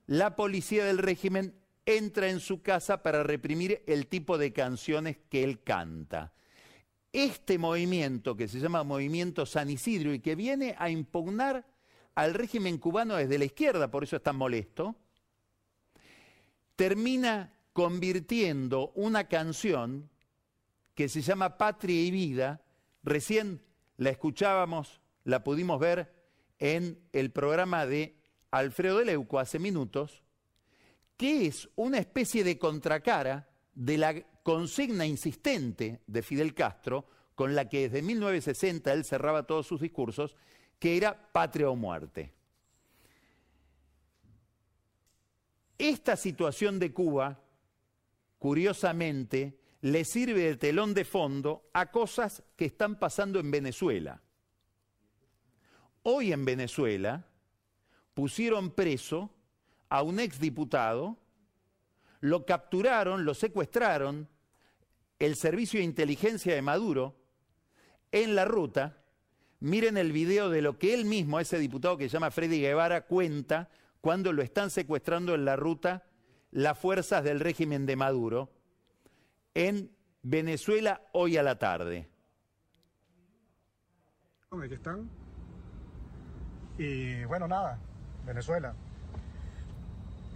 la 0.07 0.35
policía 0.37 0.85
del 0.85 0.99
régimen 0.99 1.55
entra 1.85 2.29
en 2.29 2.41
su 2.41 2.63
casa 2.63 3.03
para 3.03 3.23
reprimir 3.23 3.83
el 3.87 4.09
tipo 4.09 4.39
de 4.39 4.53
canciones 4.53 5.19
que 5.31 5.45
él 5.45 5.63
canta. 5.63 6.33
Este 7.13 7.59
movimiento, 7.59 8.37
que 8.37 8.49
se 8.49 8.61
llama 8.61 8.85
Movimiento 8.85 9.47
San 9.47 9.71
Isidro 9.71 10.13
y 10.13 10.21
que 10.21 10.35
viene 10.35 10.75
a 10.79 10.91
impugnar 10.91 11.67
al 12.15 12.35
régimen 12.35 12.79
cubano 12.79 13.17
desde 13.17 13.39
la 13.39 13.45
izquierda, 13.45 13.91
por 13.91 14.05
eso 14.05 14.17
es 14.17 14.23
tan 14.23 14.37
molesto, 14.37 14.97
termina 16.77 17.53
convirtiendo 17.73 18.93
una 18.95 19.29
canción 19.29 20.11
que 20.95 21.09
se 21.09 21.21
llama 21.21 21.59
Patria 21.59 22.03
y 22.03 22.11
Vida, 22.11 22.63
recién 23.03 23.63
la 23.99 24.11
escuchábamos, 24.11 25.01
la 25.25 25.45
pudimos 25.45 25.79
ver 25.79 26.15
en 26.59 26.99
el 27.13 27.31
programa 27.31 27.87
de 27.87 28.19
Alfredo 28.51 28.99
de 28.99 29.05
Leuco 29.05 29.39
hace 29.39 29.59
minutos, 29.59 30.23
que 31.17 31.47
es 31.47 31.69
una 31.77 31.99
especie 31.99 32.45
de 32.45 32.59
contracara 32.59 33.49
de 33.75 33.99
la 33.99 34.15
consigna 34.47 35.05
insistente 35.05 36.03
de 36.07 36.23
Fidel 36.23 36.55
Castro, 36.55 37.05
con 37.35 37.57
la 37.57 37.69
que 37.69 37.89
desde 37.89 38.01
1960 38.01 38.93
él 38.93 39.05
cerraba 39.05 39.43
todos 39.43 39.67
sus 39.67 39.81
discursos, 39.81 40.37
que 40.79 40.97
era 40.97 41.33
patria 41.33 41.69
o 41.69 41.75
muerte. 41.75 42.33
Esta 45.77 46.15
situación 46.15 46.79
de 46.79 46.93
Cuba, 46.93 47.41
curiosamente, 48.39 49.59
le 49.81 50.05
sirve 50.05 50.43
de 50.43 50.57
telón 50.57 50.95
de 50.95 51.05
fondo 51.05 51.69
a 51.73 51.91
cosas 51.91 52.45
que 52.55 52.67
están 52.67 53.01
pasando 53.01 53.41
en 53.41 53.51
Venezuela. 53.51 54.23
Hoy 56.05 56.33
en 56.33 56.45
Venezuela 56.45 57.27
pusieron 58.15 58.71
preso 58.71 59.29
a 59.89 60.03
un 60.03 60.21
exdiputado, 60.21 61.17
lo 62.21 62.47
capturaron, 62.47 63.25
lo 63.25 63.35
secuestraron, 63.35 64.29
el 65.19 65.37
servicio 65.37 65.81
de 65.81 65.85
inteligencia 65.85 66.55
de 66.55 66.63
Maduro, 66.63 67.17
en 68.13 68.35
la 68.35 68.45
ruta, 68.45 69.03
miren 69.61 69.97
el 69.97 70.13
video 70.13 70.51
de 70.51 70.63
lo 70.63 70.79
que 70.79 70.95
él 70.95 71.05
mismo, 71.05 71.41
ese 71.41 71.59
diputado 71.59 71.97
que 71.97 72.09
se 72.09 72.15
llama 72.15 72.31
Freddy 72.31 72.61
Guevara, 72.61 73.07
cuenta 73.07 73.69
cuando 74.01 74.33
lo 74.33 74.43
están 74.43 74.71
secuestrando 74.71 75.35
en 75.35 75.45
la 75.45 75.57
ruta 75.57 76.05
las 76.51 76.79
fuerzas 76.79 77.25
del 77.25 77.41
régimen 77.41 77.87
de 77.87 77.97
Maduro 77.97 78.51
en 79.55 79.91
Venezuela 80.23 81.03
hoy 81.13 81.37
a 81.37 81.43
la 81.43 81.59
tarde. 81.59 82.09
Aquí 84.51 84.75
están. 84.75 85.11
Y 86.79 87.25
bueno, 87.25 87.49
nada, 87.49 87.79
Venezuela. 88.25 88.75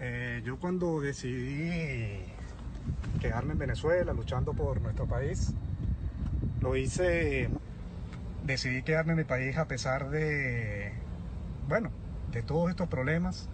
Eh, 0.01 0.43
yo 0.45 0.59
cuando 0.59 1.01
decidí 1.01 2.23
quedarme 3.21 3.53
en 3.53 3.59
Venezuela 3.59 4.13
luchando 4.13 4.53
por 4.53 4.81
nuestro 4.81 5.07
país, 5.07 5.53
lo 6.61 6.77
hice, 6.77 7.49
decidí 8.45 8.83
quedarme 8.83 9.13
en 9.13 9.19
mi 9.19 9.25
país 9.25 9.57
a 9.59 9.67
pesar 9.67 10.11
de, 10.11 10.93
bueno, 11.69 11.91
de 12.33 12.43
todos 12.43 12.71
estos 12.71 12.89
problemas 12.89 13.49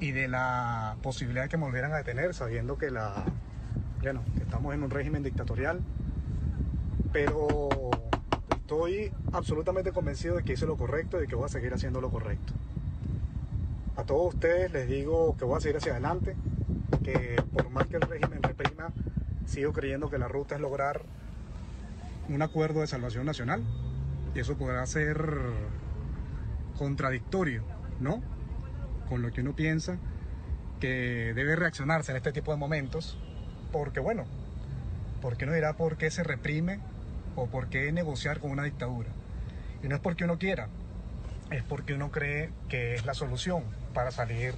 y 0.00 0.12
de 0.12 0.28
la 0.28 0.96
posibilidad 1.02 1.44
de 1.44 1.48
que 1.48 1.56
me 1.56 1.64
volvieran 1.64 1.92
a 1.92 1.96
detener, 1.96 2.34
sabiendo 2.34 2.76
que 2.78 2.90
la, 2.90 3.24
bueno, 4.02 4.22
que 4.36 4.42
estamos 4.42 4.74
en 4.74 4.82
un 4.82 4.90
régimen 4.90 5.22
dictatorial, 5.22 5.80
pero 7.12 7.68
estoy 8.50 9.12
absolutamente 9.32 9.92
convencido 9.92 10.36
de 10.36 10.42
que 10.42 10.54
hice 10.54 10.66
lo 10.66 10.76
correcto 10.76 11.18
y 11.18 11.22
de 11.22 11.26
que 11.26 11.34
voy 11.36 11.44
a 11.44 11.48
seguir 11.48 11.72
haciendo 11.72 12.00
lo 12.00 12.10
correcto. 12.10 12.52
A 13.96 14.02
todos 14.04 14.34
ustedes 14.34 14.72
les 14.72 14.88
digo 14.88 15.36
que 15.36 15.44
voy 15.44 15.56
a 15.56 15.60
seguir 15.60 15.76
hacia 15.76 15.92
adelante, 15.92 16.34
que 17.04 17.36
por 17.52 17.70
más 17.70 17.86
que 17.86 17.96
el 17.96 18.02
régimen 18.02 18.42
reprima, 18.42 18.90
sigo 19.46 19.72
creyendo 19.72 20.10
que 20.10 20.18
la 20.18 20.26
ruta 20.26 20.56
es 20.56 20.60
lograr 20.60 21.02
un 22.28 22.42
acuerdo 22.42 22.80
de 22.80 22.86
salvación 22.86 23.26
nacional 23.26 23.62
y 24.34 24.40
eso 24.40 24.56
podrá 24.56 24.84
ser 24.86 25.16
contradictorio, 26.76 27.62
¿no? 28.00 28.22
Con 29.08 29.22
lo 29.22 29.30
que 29.30 29.42
uno 29.42 29.54
piensa 29.54 29.98
que 30.80 31.32
debe 31.34 31.54
reaccionarse 31.56 32.10
en 32.10 32.16
este 32.16 32.32
tipo 32.32 32.50
de 32.50 32.58
momentos, 32.58 33.18
porque 33.70 34.00
bueno, 34.00 34.24
porque 35.20 35.44
uno 35.44 35.54
dirá 35.54 35.74
por 35.74 35.96
qué 35.96 36.10
se 36.10 36.24
reprime 36.24 36.80
o 37.36 37.46
por 37.46 37.68
qué 37.68 37.92
negociar 37.92 38.40
con 38.40 38.50
una 38.50 38.64
dictadura. 38.64 39.10
Y 39.82 39.88
no 39.88 39.94
es 39.94 40.00
porque 40.00 40.24
uno 40.24 40.38
quiera, 40.38 40.68
es 41.50 41.62
porque 41.62 41.94
uno 41.94 42.10
cree 42.10 42.50
que 42.68 42.94
es 42.94 43.04
la 43.04 43.14
solución 43.14 43.64
para 43.92 44.10
salir 44.10 44.54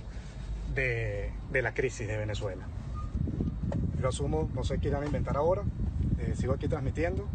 de, 0.75 1.33
la 1.53 1.73
crisis 1.75 2.07
de 2.07 2.17
Venezuela. 2.17 2.67
Yo 4.01 4.09
asumo, 4.09 4.51
no 4.55 4.65
sé 4.65 4.79
qué 4.79 4.89
irán 4.89 5.03
a 5.03 5.07
inventar 5.07 5.37
ahora, 5.37 5.63
eh, 6.19 6.35
sigo 6.37 6.53
aquí 6.53 6.69
transmitiendo 6.69 7.27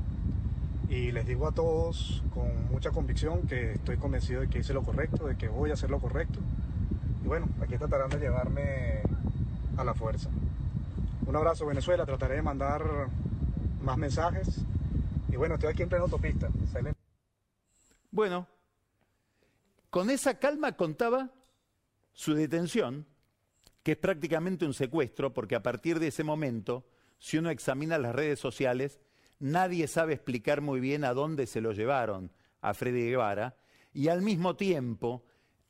y 0.89 1.11
les 1.11 1.25
digo 1.25 1.47
a 1.47 1.51
todos 1.51 2.23
con 2.33 2.69
mucha 2.69 2.91
convicción 2.91 3.47
que 3.47 3.73
estoy 3.73 3.97
convencido 3.97 4.41
de 4.41 4.49
que 4.49 4.59
hice 4.59 4.73
lo 4.73 4.83
correcto, 4.83 5.25
de 5.25 5.37
que 5.37 5.47
voy 5.47 5.71
a 5.71 5.73
hacer 5.73 5.89
lo 5.89 5.99
correcto. 5.99 6.39
Y 7.23 7.27
bueno, 7.27 7.47
aquí 7.61 7.77
tratarán 7.77 8.09
de 8.09 8.19
llevarme 8.19 9.01
a 9.77 9.83
la 9.83 9.93
fuerza. 9.93 10.29
Un 11.25 11.35
abrazo 11.35 11.65
Venezuela, 11.65 12.05
trataré 12.05 12.35
de 12.35 12.41
mandar 12.41 12.83
más 13.81 13.97
mensajes. 13.97 14.65
Y 15.29 15.37
bueno, 15.37 15.55
estoy 15.55 15.69
aquí 15.69 15.83
en 15.83 15.89
plena 15.89 16.03
autopista. 16.03 16.49
Bueno, 18.11 18.47
con 19.89 20.09
esa 20.09 20.39
calma 20.39 20.73
contaba 20.73 21.29
su 22.13 22.33
detención, 22.33 23.05
que 23.83 23.93
es 23.93 23.97
prácticamente 23.97 24.65
un 24.65 24.73
secuestro, 24.73 25.33
porque 25.33 25.55
a 25.55 25.63
partir 25.63 25.99
de 25.99 26.07
ese 26.07 26.23
momento, 26.23 26.85
si 27.19 27.37
uno 27.37 27.49
examina 27.49 27.97
las 27.97 28.15
redes 28.15 28.39
sociales, 28.39 28.99
nadie 29.39 29.87
sabe 29.87 30.13
explicar 30.13 30.61
muy 30.61 30.79
bien 30.79 31.03
a 31.03 31.13
dónde 31.13 31.47
se 31.47 31.61
lo 31.61 31.71
llevaron 31.71 32.31
a 32.61 32.73
Freddy 32.73 33.09
Guevara, 33.09 33.57
y 33.93 34.07
al 34.07 34.21
mismo 34.21 34.55
tiempo 34.55 35.25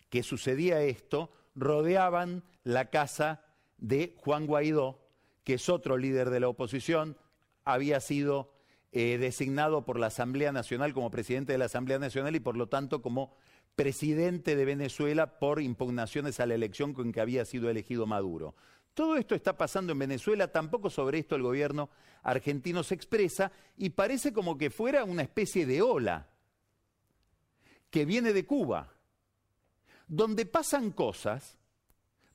que 0.09 0.23
sucedía 0.23 0.81
esto, 0.81 1.31
rodeaban 1.55 2.43
la 2.63 2.89
casa 2.89 3.43
de 3.77 4.15
Juan 4.17 4.45
Guaidó, 4.45 4.99
que 5.43 5.55
es 5.55 5.69
otro 5.69 5.97
líder 5.97 6.29
de 6.29 6.39
la 6.39 6.49
oposición, 6.49 7.17
había 7.63 7.99
sido 7.99 8.53
eh, 8.91 9.17
designado 9.17 9.85
por 9.85 9.97
la 9.97 10.07
Asamblea 10.07 10.51
Nacional 10.51 10.93
como 10.93 11.11
presidente 11.11 11.53
de 11.53 11.57
la 11.57 11.65
Asamblea 11.65 11.97
Nacional 11.97 12.35
y 12.35 12.41
por 12.41 12.57
lo 12.57 12.67
tanto 12.67 13.01
como 13.01 13.33
presidente 13.75 14.55
de 14.55 14.65
Venezuela 14.65 15.39
por 15.39 15.61
impugnaciones 15.61 16.39
a 16.39 16.45
la 16.45 16.55
elección 16.55 16.93
con 16.93 17.11
que 17.11 17.21
había 17.21 17.45
sido 17.45 17.69
elegido 17.69 18.05
Maduro. 18.05 18.55
Todo 18.93 19.15
esto 19.15 19.35
está 19.35 19.57
pasando 19.57 19.93
en 19.93 19.99
Venezuela, 19.99 20.51
tampoco 20.51 20.89
sobre 20.89 21.19
esto 21.19 21.35
el 21.35 21.43
gobierno 21.43 21.89
argentino 22.23 22.83
se 22.83 22.95
expresa 22.95 23.51
y 23.77 23.91
parece 23.91 24.33
como 24.33 24.57
que 24.57 24.69
fuera 24.69 25.05
una 25.05 25.21
especie 25.21 25.65
de 25.65 25.81
ola 25.81 26.27
que 27.89 28.05
viene 28.05 28.33
de 28.33 28.45
Cuba, 28.45 28.93
donde 30.07 30.45
pasan 30.45 30.91
cosas 30.91 31.57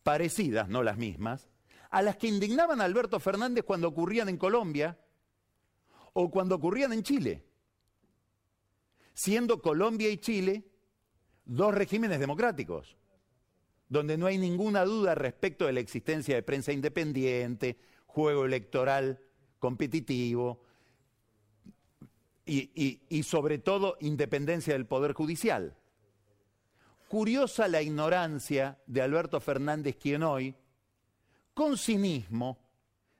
parecidas, 0.02 0.68
no 0.68 0.82
las 0.82 0.96
mismas, 0.96 1.48
a 1.90 2.02
las 2.02 2.16
que 2.16 2.28
indignaban 2.28 2.80
a 2.80 2.84
Alberto 2.84 3.20
Fernández 3.20 3.64
cuando 3.64 3.88
ocurrían 3.88 4.28
en 4.28 4.38
Colombia 4.38 4.98
o 6.12 6.30
cuando 6.30 6.54
ocurrían 6.54 6.92
en 6.92 7.02
Chile, 7.02 7.44
siendo 9.12 9.60
Colombia 9.60 10.08
y 10.08 10.18
Chile 10.18 10.64
dos 11.46 11.74
regímenes 11.74 12.20
democráticos, 12.20 12.96
donde 13.88 14.18
no 14.18 14.26
hay 14.26 14.36
ninguna 14.36 14.84
duda 14.84 15.14
respecto 15.14 15.64
de 15.66 15.72
la 15.72 15.80
existencia 15.80 16.34
de 16.34 16.42
prensa 16.42 16.72
independiente, 16.72 17.78
juego 18.06 18.44
electoral 18.44 19.20
competitivo 19.58 20.60
y, 22.44 23.22
sobre 23.22 23.58
todo 23.58 23.96
independencia 24.00 24.74
del 24.74 24.86
Poder 24.86 25.12
Judicial. 25.12 25.76
Curiosa 27.08 27.68
la 27.68 27.82
ignorancia 27.82 28.78
de 28.86 29.02
Alberto 29.02 29.40
Fernández, 29.40 29.96
quien 29.96 30.24
hoy, 30.24 30.54
con 31.54 31.78
cinismo, 31.78 32.58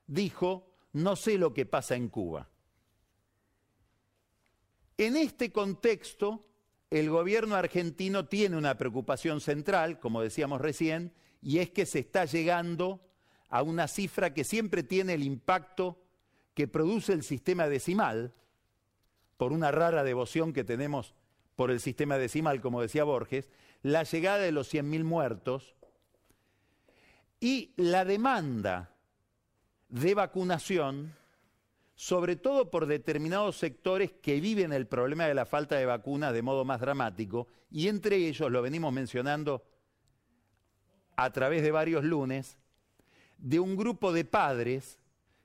dijo, 0.07 0.73
no 0.93 1.15
sé 1.17 1.39
lo 1.39 1.55
que 1.55 1.67
pasa 1.67 1.95
en 1.95 2.09
Cuba. 2.09 2.49
En 4.99 5.17
este 5.17 5.53
contexto, 5.53 6.45
el 6.91 7.11
gobierno 7.11 7.57
argentino 7.57 8.27
tiene 8.27 8.57
una 8.57 8.79
preocupación 8.79 9.41
central, 9.41 9.99
como 9.99 10.23
decíamos 10.23 10.61
recién, 10.61 11.13
y 11.43 11.59
es 11.59 11.71
que 11.71 11.87
se 11.87 11.99
está 11.99 12.25
llegando 12.25 13.01
a 13.49 13.63
una 13.63 13.89
cifra 13.89 14.35
que 14.35 14.45
siempre 14.45 14.83
tiene 14.83 15.15
el 15.15 15.23
impacto 15.23 16.03
que 16.55 16.69
produce 16.69 17.13
el 17.13 17.23
sistema 17.23 17.69
decimal, 17.69 18.33
por 19.37 19.53
una 19.53 19.71
rara 19.71 20.03
devoción 20.03 20.53
que 20.53 20.65
tenemos 20.65 21.15
por 21.57 21.71
el 21.71 21.81
sistema 21.81 22.19
decimal, 22.19 22.61
como 22.61 22.83
decía 22.83 23.05
Borges, 23.05 23.51
la 23.83 24.03
llegada 24.03 24.39
de 24.39 24.53
los 24.53 24.73
100.000 24.73 25.05
muertos 25.05 25.75
y 27.41 27.73
la 27.77 28.05
demanda 28.05 28.95
de 29.89 30.15
vacunación 30.15 31.15
sobre 31.97 32.37
todo 32.37 32.71
por 32.71 32.87
determinados 32.87 33.57
sectores 33.57 34.13
que 34.13 34.39
viven 34.39 34.73
el 34.73 34.87
problema 34.87 35.27
de 35.27 35.35
la 35.35 35.47
falta 35.47 35.77
de 35.77 35.87
vacunas 35.87 36.35
de 36.35 36.43
modo 36.43 36.65
más 36.65 36.81
dramático, 36.81 37.49
y 37.71 37.89
entre 37.89 38.17
ellos, 38.17 38.51
lo 38.53 38.63
venimos 38.63 38.93
mencionando 38.93 39.65
a 41.17 41.33
través 41.33 41.63
de 41.63 41.73
varios 41.73 42.05
lunes, 42.05 42.59
de 43.39 43.59
un 43.59 43.77
grupo 43.77 44.13
de 44.13 44.27
padres 44.27 44.99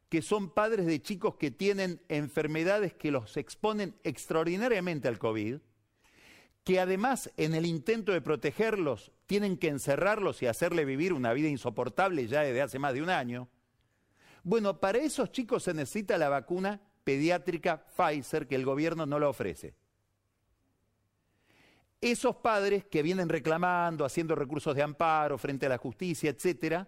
que 0.09 0.21
son 0.21 0.49
padres 0.49 0.85
de 0.85 1.01
chicos 1.01 1.35
que 1.35 1.51
tienen 1.51 2.01
enfermedades 2.09 2.93
que 2.93 3.11
los 3.11 3.37
exponen 3.37 3.95
extraordinariamente 4.03 5.07
al 5.07 5.17
COVID, 5.17 5.59
que 6.65 6.79
además 6.81 7.31
en 7.37 7.55
el 7.55 7.65
intento 7.65 8.11
de 8.11 8.19
protegerlos 8.19 9.13
tienen 9.25 9.57
que 9.57 9.69
encerrarlos 9.69 10.41
y 10.41 10.47
hacerle 10.47 10.83
vivir 10.83 11.13
una 11.13 11.31
vida 11.31 11.47
insoportable 11.47 12.27
ya 12.27 12.41
desde 12.41 12.61
hace 12.61 12.77
más 12.77 12.93
de 12.93 13.01
un 13.01 13.09
año, 13.09 13.47
bueno, 14.43 14.79
para 14.79 14.97
esos 14.97 15.31
chicos 15.31 15.63
se 15.63 15.73
necesita 15.73 16.17
la 16.17 16.29
vacuna 16.29 16.81
pediátrica 17.03 17.85
Pfizer 17.85 18.47
que 18.47 18.55
el 18.55 18.65
gobierno 18.65 19.05
no 19.05 19.19
la 19.19 19.29
ofrece. 19.29 19.75
Esos 21.99 22.35
padres 22.37 22.85
que 22.85 23.03
vienen 23.03 23.29
reclamando, 23.29 24.05
haciendo 24.05 24.33
recursos 24.33 24.75
de 24.75 24.81
amparo 24.81 25.37
frente 25.37 25.67
a 25.67 25.69
la 25.69 25.77
justicia, 25.77 26.31
etcétera, 26.31 26.87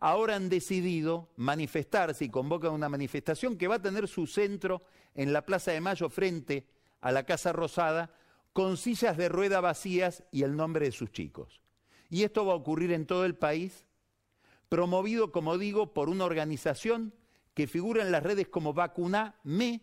ahora 0.00 0.34
han 0.34 0.48
decidido 0.48 1.30
manifestarse 1.36 2.24
y 2.24 2.28
convocan 2.28 2.72
una 2.72 2.88
manifestación 2.88 3.56
que 3.56 3.68
va 3.68 3.76
a 3.76 3.82
tener 3.82 4.08
su 4.08 4.26
centro 4.26 4.82
en 5.14 5.32
la 5.32 5.42
Plaza 5.46 5.70
de 5.70 5.80
Mayo 5.80 6.08
frente 6.10 6.66
a 7.00 7.12
la 7.12 7.24
Casa 7.24 7.52
Rosada 7.52 8.10
con 8.52 8.76
sillas 8.76 9.16
de 9.16 9.28
rueda 9.28 9.60
vacías 9.60 10.24
y 10.32 10.42
el 10.42 10.56
nombre 10.56 10.86
de 10.86 10.92
sus 10.92 11.12
chicos. 11.12 11.60
Y 12.10 12.24
esto 12.24 12.46
va 12.46 12.52
a 12.52 12.56
ocurrir 12.56 12.92
en 12.92 13.06
todo 13.06 13.24
el 13.24 13.36
país 13.36 13.85
promovido, 14.68 15.32
como 15.32 15.58
digo, 15.58 15.92
por 15.92 16.08
una 16.08 16.24
organización 16.24 17.14
que 17.54 17.66
figura 17.66 18.02
en 18.02 18.12
las 18.12 18.22
redes 18.22 18.48
como 18.48 18.74
Vacuname 18.74 19.82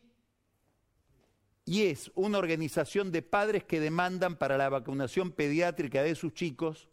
y 1.65 1.83
es 1.83 2.11
una 2.15 2.37
organización 2.37 3.11
de 3.11 3.21
padres 3.21 3.63
que 3.63 3.79
demandan 3.79 4.35
para 4.35 4.57
la 4.57 4.69
vacunación 4.69 5.31
pediátrica 5.31 6.03
de 6.03 6.15
sus 6.15 6.33
chicos 6.33 6.89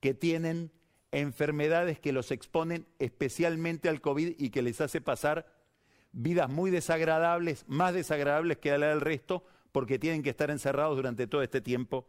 que 0.00 0.14
tienen 0.14 0.72
enfermedades 1.12 1.98
que 1.98 2.12
los 2.12 2.30
exponen 2.30 2.86
especialmente 2.98 3.88
al 3.88 4.00
COVID 4.00 4.34
y 4.38 4.50
que 4.50 4.62
les 4.62 4.80
hace 4.80 5.00
pasar 5.00 5.46
vidas 6.12 6.48
muy 6.48 6.70
desagradables, 6.70 7.64
más 7.68 7.92
desagradables 7.94 8.58
que 8.58 8.76
la 8.78 8.88
del 8.88 9.00
resto, 9.00 9.44
porque 9.70 9.98
tienen 9.98 10.22
que 10.22 10.30
estar 10.30 10.50
encerrados 10.50 10.96
durante 10.96 11.26
todo 11.26 11.42
este 11.42 11.60
tiempo 11.60 12.08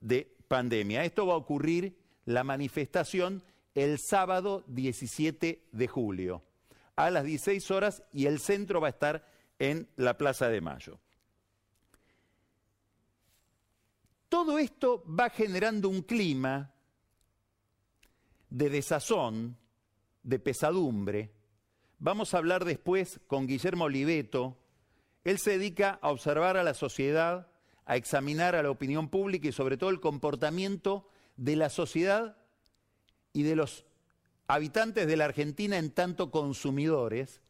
de 0.00 0.34
pandemia. 0.48 1.04
Esto 1.04 1.26
va 1.26 1.34
a 1.34 1.38
ocurrir 1.38 1.96
la 2.24 2.42
manifestación 2.42 3.42
el 3.78 3.98
sábado 4.00 4.64
17 4.66 5.68
de 5.70 5.86
julio 5.88 6.42
a 6.96 7.10
las 7.10 7.22
16 7.24 7.70
horas 7.70 8.02
y 8.12 8.26
el 8.26 8.40
centro 8.40 8.80
va 8.80 8.88
a 8.88 8.90
estar 8.90 9.24
en 9.60 9.88
la 9.94 10.18
Plaza 10.18 10.48
de 10.48 10.60
Mayo. 10.60 10.98
Todo 14.28 14.58
esto 14.58 15.04
va 15.06 15.30
generando 15.30 15.88
un 15.88 16.02
clima 16.02 16.74
de 18.50 18.68
desazón, 18.68 19.56
de 20.24 20.40
pesadumbre. 20.40 21.30
Vamos 22.00 22.34
a 22.34 22.38
hablar 22.38 22.64
después 22.64 23.20
con 23.28 23.46
Guillermo 23.46 23.84
Oliveto. 23.84 24.58
Él 25.22 25.38
se 25.38 25.52
dedica 25.52 26.00
a 26.02 26.10
observar 26.10 26.56
a 26.56 26.64
la 26.64 26.74
sociedad, 26.74 27.46
a 27.84 27.94
examinar 27.94 28.56
a 28.56 28.62
la 28.64 28.72
opinión 28.72 29.08
pública 29.08 29.48
y 29.48 29.52
sobre 29.52 29.76
todo 29.76 29.90
el 29.90 30.00
comportamiento 30.00 31.08
de 31.36 31.54
la 31.54 31.70
sociedad 31.70 32.36
y 33.38 33.44
de 33.44 33.54
los 33.54 33.84
habitantes 34.48 35.06
de 35.06 35.16
la 35.16 35.26
Argentina 35.26 35.78
en 35.78 35.92
tanto 35.92 36.30
consumidores. 36.32 37.40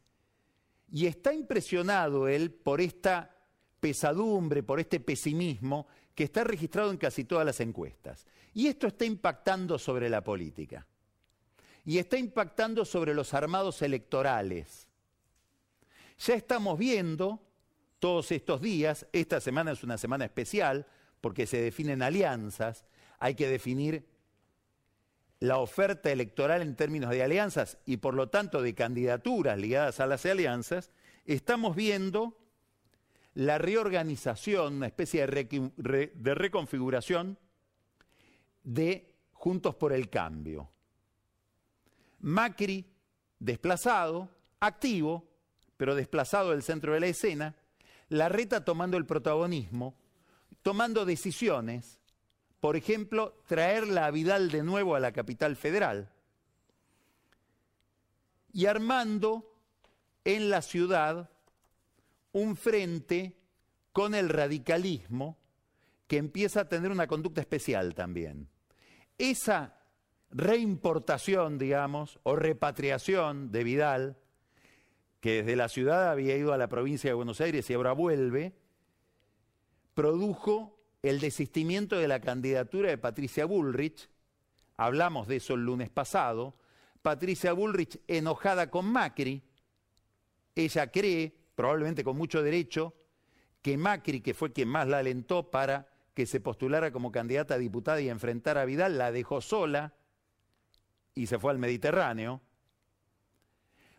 Y 0.92 1.06
está 1.06 1.32
impresionado 1.32 2.28
él 2.28 2.50
por 2.50 2.82
esta 2.82 3.34
pesadumbre, 3.80 4.62
por 4.62 4.80
este 4.80 5.00
pesimismo 5.00 5.86
que 6.14 6.24
está 6.24 6.44
registrado 6.44 6.90
en 6.90 6.98
casi 6.98 7.24
todas 7.24 7.46
las 7.46 7.60
encuestas. 7.60 8.26
Y 8.52 8.66
esto 8.66 8.86
está 8.86 9.06
impactando 9.06 9.78
sobre 9.78 10.10
la 10.10 10.22
política. 10.22 10.86
Y 11.86 11.96
está 11.96 12.18
impactando 12.18 12.84
sobre 12.84 13.14
los 13.14 13.32
armados 13.32 13.80
electorales. 13.80 14.88
Ya 16.18 16.34
estamos 16.34 16.78
viendo 16.78 17.40
todos 17.98 18.30
estos 18.30 18.60
días, 18.60 19.06
esta 19.12 19.40
semana 19.40 19.72
es 19.72 19.82
una 19.82 19.96
semana 19.96 20.26
especial 20.26 20.86
porque 21.22 21.46
se 21.46 21.62
definen 21.62 22.02
alianzas, 22.02 22.84
hay 23.18 23.34
que 23.34 23.48
definir 23.48 24.17
la 25.40 25.58
oferta 25.58 26.10
electoral 26.10 26.62
en 26.62 26.74
términos 26.74 27.10
de 27.10 27.22
alianzas 27.22 27.78
y 27.86 27.98
por 27.98 28.14
lo 28.14 28.28
tanto 28.28 28.60
de 28.62 28.74
candidaturas 28.74 29.58
ligadas 29.58 30.00
a 30.00 30.06
las 30.06 30.26
alianzas, 30.26 30.90
estamos 31.24 31.76
viendo 31.76 32.36
la 33.34 33.58
reorganización, 33.58 34.74
una 34.74 34.86
especie 34.86 35.24
de, 35.26 36.34
reconfiguración 36.34 37.38
de 38.64 39.14
Juntos 39.32 39.76
por 39.76 39.92
el 39.92 40.10
Cambio. 40.10 40.68
Macri 42.20 42.84
desplazado, 43.38 44.28
activo, 44.58 45.28
pero 45.76 45.94
desplazado 45.94 46.50
del 46.50 46.64
centro 46.64 46.94
de 46.94 47.00
la 47.00 47.06
escena, 47.06 47.54
la 48.08 48.28
reta 48.28 48.64
tomando 48.64 48.96
el 48.96 49.06
protagonismo, 49.06 49.94
tomando 50.62 51.04
decisiones, 51.04 51.97
por 52.60 52.76
ejemplo, 52.76 53.34
traerla 53.46 54.06
a 54.06 54.10
Vidal 54.10 54.50
de 54.50 54.62
nuevo 54.62 54.94
a 54.94 55.00
la 55.00 55.12
capital 55.12 55.56
federal 55.56 56.10
y 58.52 58.66
armando 58.66 59.54
en 60.24 60.50
la 60.50 60.62
ciudad 60.62 61.30
un 62.32 62.56
frente 62.56 63.36
con 63.92 64.14
el 64.14 64.28
radicalismo 64.28 65.38
que 66.06 66.16
empieza 66.16 66.62
a 66.62 66.68
tener 66.68 66.90
una 66.90 67.06
conducta 67.06 67.40
especial 67.40 67.94
también. 67.94 68.48
Esa 69.18 69.78
reimportación, 70.30 71.58
digamos, 71.58 72.18
o 72.22 72.36
repatriación 72.36 73.50
de 73.52 73.64
Vidal, 73.64 74.16
que 75.20 75.42
desde 75.42 75.56
la 75.56 75.68
ciudad 75.68 76.10
había 76.10 76.36
ido 76.36 76.52
a 76.52 76.58
la 76.58 76.68
provincia 76.68 77.10
de 77.10 77.14
Buenos 77.14 77.40
Aires 77.40 77.68
y 77.68 77.74
ahora 77.74 77.92
vuelve, 77.92 78.54
produjo 79.94 80.77
el 81.02 81.20
desistimiento 81.20 81.96
de 81.96 82.08
la 82.08 82.20
candidatura 82.20 82.90
de 82.90 82.98
Patricia 82.98 83.44
Bullrich. 83.46 84.08
Hablamos 84.76 85.28
de 85.28 85.36
eso 85.36 85.54
el 85.54 85.64
lunes 85.64 85.90
pasado. 85.90 86.56
Patricia 87.02 87.52
Bullrich 87.52 88.00
enojada 88.06 88.70
con 88.70 88.86
Macri. 88.86 89.42
Ella 90.54 90.90
cree 90.90 91.34
probablemente 91.54 92.04
con 92.04 92.16
mucho 92.16 92.42
derecho, 92.42 92.94
que 93.62 93.76
Macri, 93.76 94.20
que 94.20 94.34
fue 94.34 94.52
quien 94.52 94.68
más 94.68 94.86
la 94.86 94.98
alentó 94.98 95.50
para 95.50 95.88
que 96.14 96.26
se 96.26 96.40
postulara 96.40 96.92
como 96.92 97.12
candidata 97.12 97.54
a 97.54 97.58
diputada 97.58 98.00
y 98.00 98.08
enfrentara 98.08 98.62
a 98.62 98.64
Vidal, 98.64 98.98
la 98.98 99.10
dejó 99.12 99.40
sola 99.40 99.94
y 101.14 101.26
se 101.26 101.38
fue 101.38 101.50
al 101.50 101.58
Mediterráneo. 101.58 102.40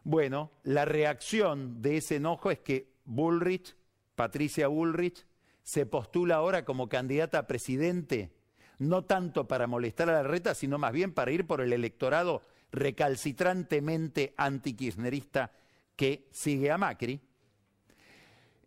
Bueno, 0.03 0.51
la 0.63 0.85
reacción 0.85 1.81
de 1.81 1.97
ese 1.97 2.15
enojo 2.15 2.51
es 2.51 2.59
que 2.59 2.93
Bullrich, 3.03 3.75
Patricia 4.15 4.67
Bullrich, 4.67 5.25
se 5.69 5.85
postula 5.85 6.37
ahora 6.37 6.65
como 6.65 6.89
candidata 6.89 7.37
a 7.37 7.45
presidente, 7.45 8.31
no 8.79 9.03
tanto 9.03 9.47
para 9.47 9.67
molestar 9.67 10.09
a 10.09 10.13
la 10.13 10.23
reta, 10.23 10.55
sino 10.55 10.79
más 10.79 10.91
bien 10.91 11.13
para 11.13 11.31
ir 11.31 11.45
por 11.45 11.61
el 11.61 11.71
electorado 11.71 12.41
recalcitrantemente 12.71 14.33
antikirchnerista 14.35 15.51
que 15.95 16.27
sigue 16.31 16.71
a 16.71 16.79
Macri. 16.79 17.21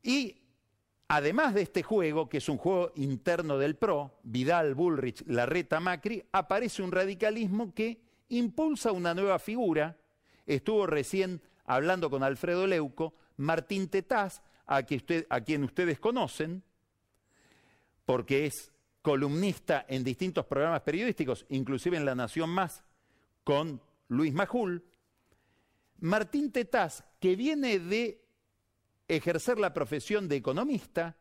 Y 0.04 0.36
además 1.08 1.54
de 1.54 1.62
este 1.62 1.82
juego, 1.82 2.28
que 2.28 2.36
es 2.36 2.48
un 2.48 2.56
juego 2.56 2.92
interno 2.94 3.58
del 3.58 3.74
PRO, 3.74 4.20
Vidal, 4.22 4.76
Bullrich, 4.76 5.24
Larreta, 5.26 5.80
Macri, 5.80 6.22
aparece 6.30 6.84
un 6.84 6.92
radicalismo 6.92 7.74
que 7.74 8.00
impulsa 8.28 8.92
una 8.92 9.12
nueva 9.12 9.40
figura. 9.40 9.96
Estuvo 10.46 10.86
recién 10.86 11.42
hablando 11.64 12.10
con 12.10 12.22
Alfredo 12.22 12.68
Leuco, 12.68 13.14
Martín 13.38 13.88
Tetaz, 13.88 14.40
a, 14.66 14.84
quien 14.84 15.64
ustedes 15.64 15.98
conocen, 15.98 16.62
porque 18.12 18.44
es 18.44 18.70
columnista 19.00 19.86
en 19.88 20.04
distintos 20.04 20.44
programas 20.44 20.82
periodísticos, 20.82 21.46
inclusive 21.48 21.96
en 21.96 22.04
La 22.04 22.14
Nación 22.14 22.50
Más, 22.50 22.84
con 23.42 23.80
Luis 24.08 24.34
Majul. 24.34 24.84
Martín 26.00 26.52
Tetaz, 26.52 27.04
que 27.18 27.36
viene 27.36 27.78
de 27.78 28.22
ejercer 29.08 29.58
la 29.58 29.72
profesión 29.72 30.28
de 30.28 30.36
economista, 30.36 31.16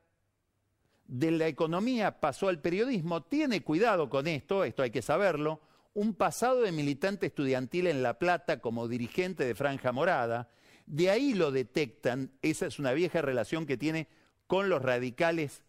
de 1.05 1.31
la 1.31 1.47
economía 1.47 2.19
pasó 2.19 2.49
al 2.49 2.59
periodismo, 2.59 3.23
tiene 3.23 3.63
cuidado 3.63 4.09
con 4.09 4.27
esto, 4.27 4.65
esto 4.65 4.83
hay 4.83 4.91
que 4.91 5.01
saberlo, 5.01 5.61
un 5.93 6.13
pasado 6.13 6.63
de 6.63 6.73
militante 6.73 7.27
estudiantil 7.27 7.87
en 7.87 8.03
La 8.03 8.19
Plata 8.19 8.59
como 8.59 8.89
dirigente 8.89 9.45
de 9.45 9.55
Franja 9.55 9.93
Morada, 9.93 10.49
de 10.87 11.09
ahí 11.09 11.35
lo 11.35 11.51
detectan, 11.51 12.33
esa 12.41 12.65
es 12.65 12.79
una 12.79 12.91
vieja 12.91 13.21
relación 13.21 13.65
que 13.65 13.77
tiene 13.77 14.09
con 14.45 14.67
los 14.67 14.81
radicales 14.81 15.63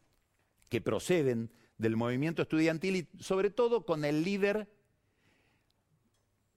que 0.72 0.80
proceden 0.80 1.50
del 1.76 1.96
movimiento 1.96 2.40
estudiantil 2.40 2.96
y 2.96 3.08
sobre 3.22 3.50
todo 3.50 3.85
con 3.85 4.06
el 4.06 4.24
líder 4.24 4.70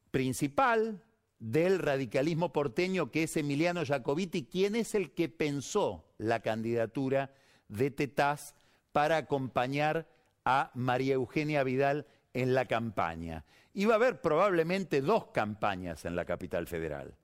principal 0.09 1.03
del 1.37 1.79
radicalismo 1.79 2.53
porteño, 2.53 3.11
que 3.11 3.23
es 3.23 3.35
Emiliano 3.35 3.85
Jacobiti, 3.85 4.45
quien 4.45 4.77
es 4.77 4.95
el 4.95 5.11
que 5.11 5.27
pensó 5.27 6.05
la 6.17 6.39
candidatura 6.39 7.33
de 7.67 7.91
Tetaz 7.91 8.55
para 8.93 9.17
acompañar 9.17 10.07
a 10.45 10.71
María 10.75 11.15
Eugenia 11.15 11.65
Vidal 11.65 12.07
en 12.33 12.53
la 12.53 12.67
campaña. 12.67 13.43
Iba 13.73 13.95
a 13.95 13.97
haber 13.97 14.21
probablemente 14.21 15.01
dos 15.01 15.25
campañas 15.33 16.05
en 16.05 16.15
la 16.15 16.23
capital 16.23 16.67
federal. 16.67 17.17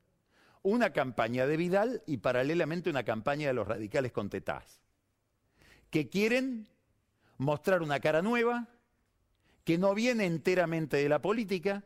Una 0.61 0.91
campaña 0.91 1.47
de 1.47 1.55
Vidal 1.55 2.03
y 2.05 2.17
paralelamente 2.17 2.89
una 2.89 3.05
campaña 3.05 3.47
de 3.47 3.53
los 3.53 3.65
radicales 3.65 4.11
con 4.11 4.29
Tetaz, 4.29 4.81
que 5.89 6.09
quieren 6.09 6.67
mostrar 7.41 7.81
una 7.81 7.99
cara 7.99 8.21
nueva, 8.21 8.67
que 9.63 9.77
no 9.77 9.95
viene 9.95 10.25
enteramente 10.25 10.97
de 10.97 11.09
la 11.09 11.21
política, 11.21 11.83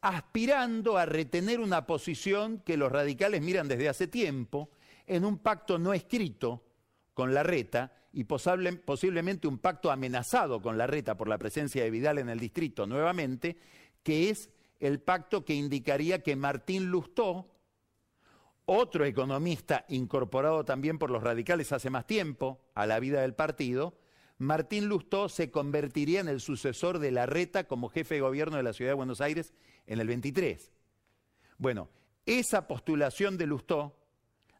aspirando 0.00 0.96
a 0.96 1.06
retener 1.06 1.60
una 1.60 1.86
posición 1.86 2.60
que 2.60 2.76
los 2.76 2.90
radicales 2.90 3.42
miran 3.42 3.68
desde 3.68 3.88
hace 3.88 4.06
tiempo 4.06 4.70
en 5.06 5.24
un 5.24 5.38
pacto 5.38 5.78
no 5.78 5.92
escrito 5.92 6.64
con 7.12 7.34
la 7.34 7.42
reta 7.42 7.92
y 8.12 8.24
posiblemente 8.24 9.48
un 9.48 9.58
pacto 9.58 9.90
amenazado 9.90 10.62
con 10.62 10.78
la 10.78 10.86
reta 10.86 11.16
por 11.16 11.28
la 11.28 11.38
presencia 11.38 11.84
de 11.84 11.90
Vidal 11.90 12.18
en 12.18 12.30
el 12.30 12.38
distrito 12.38 12.86
nuevamente, 12.86 13.58
que 14.02 14.30
es 14.30 14.50
el 14.80 15.00
pacto 15.00 15.44
que 15.44 15.54
indicaría 15.54 16.22
que 16.22 16.36
Martín 16.36 16.86
Lustó, 16.86 17.50
otro 18.64 19.04
economista 19.04 19.84
incorporado 19.88 20.64
también 20.64 20.98
por 20.98 21.10
los 21.10 21.22
radicales 21.22 21.72
hace 21.72 21.90
más 21.90 22.06
tiempo 22.06 22.60
a 22.74 22.86
la 22.86 22.98
vida 23.00 23.20
del 23.20 23.34
partido, 23.34 23.94
Martín 24.38 24.86
Lustó 24.86 25.28
se 25.28 25.50
convertiría 25.50 26.20
en 26.20 26.28
el 26.28 26.40
sucesor 26.40 27.00
de 27.00 27.10
Larreta 27.10 27.64
como 27.64 27.88
jefe 27.88 28.14
de 28.14 28.20
gobierno 28.20 28.56
de 28.56 28.62
la 28.62 28.72
ciudad 28.72 28.92
de 28.92 28.96
Buenos 28.96 29.20
Aires 29.20 29.52
en 29.86 30.00
el 30.00 30.06
23. 30.06 30.70
Bueno, 31.58 31.88
esa 32.24 32.68
postulación 32.68 33.36
de 33.36 33.46
Lustó, 33.46 33.96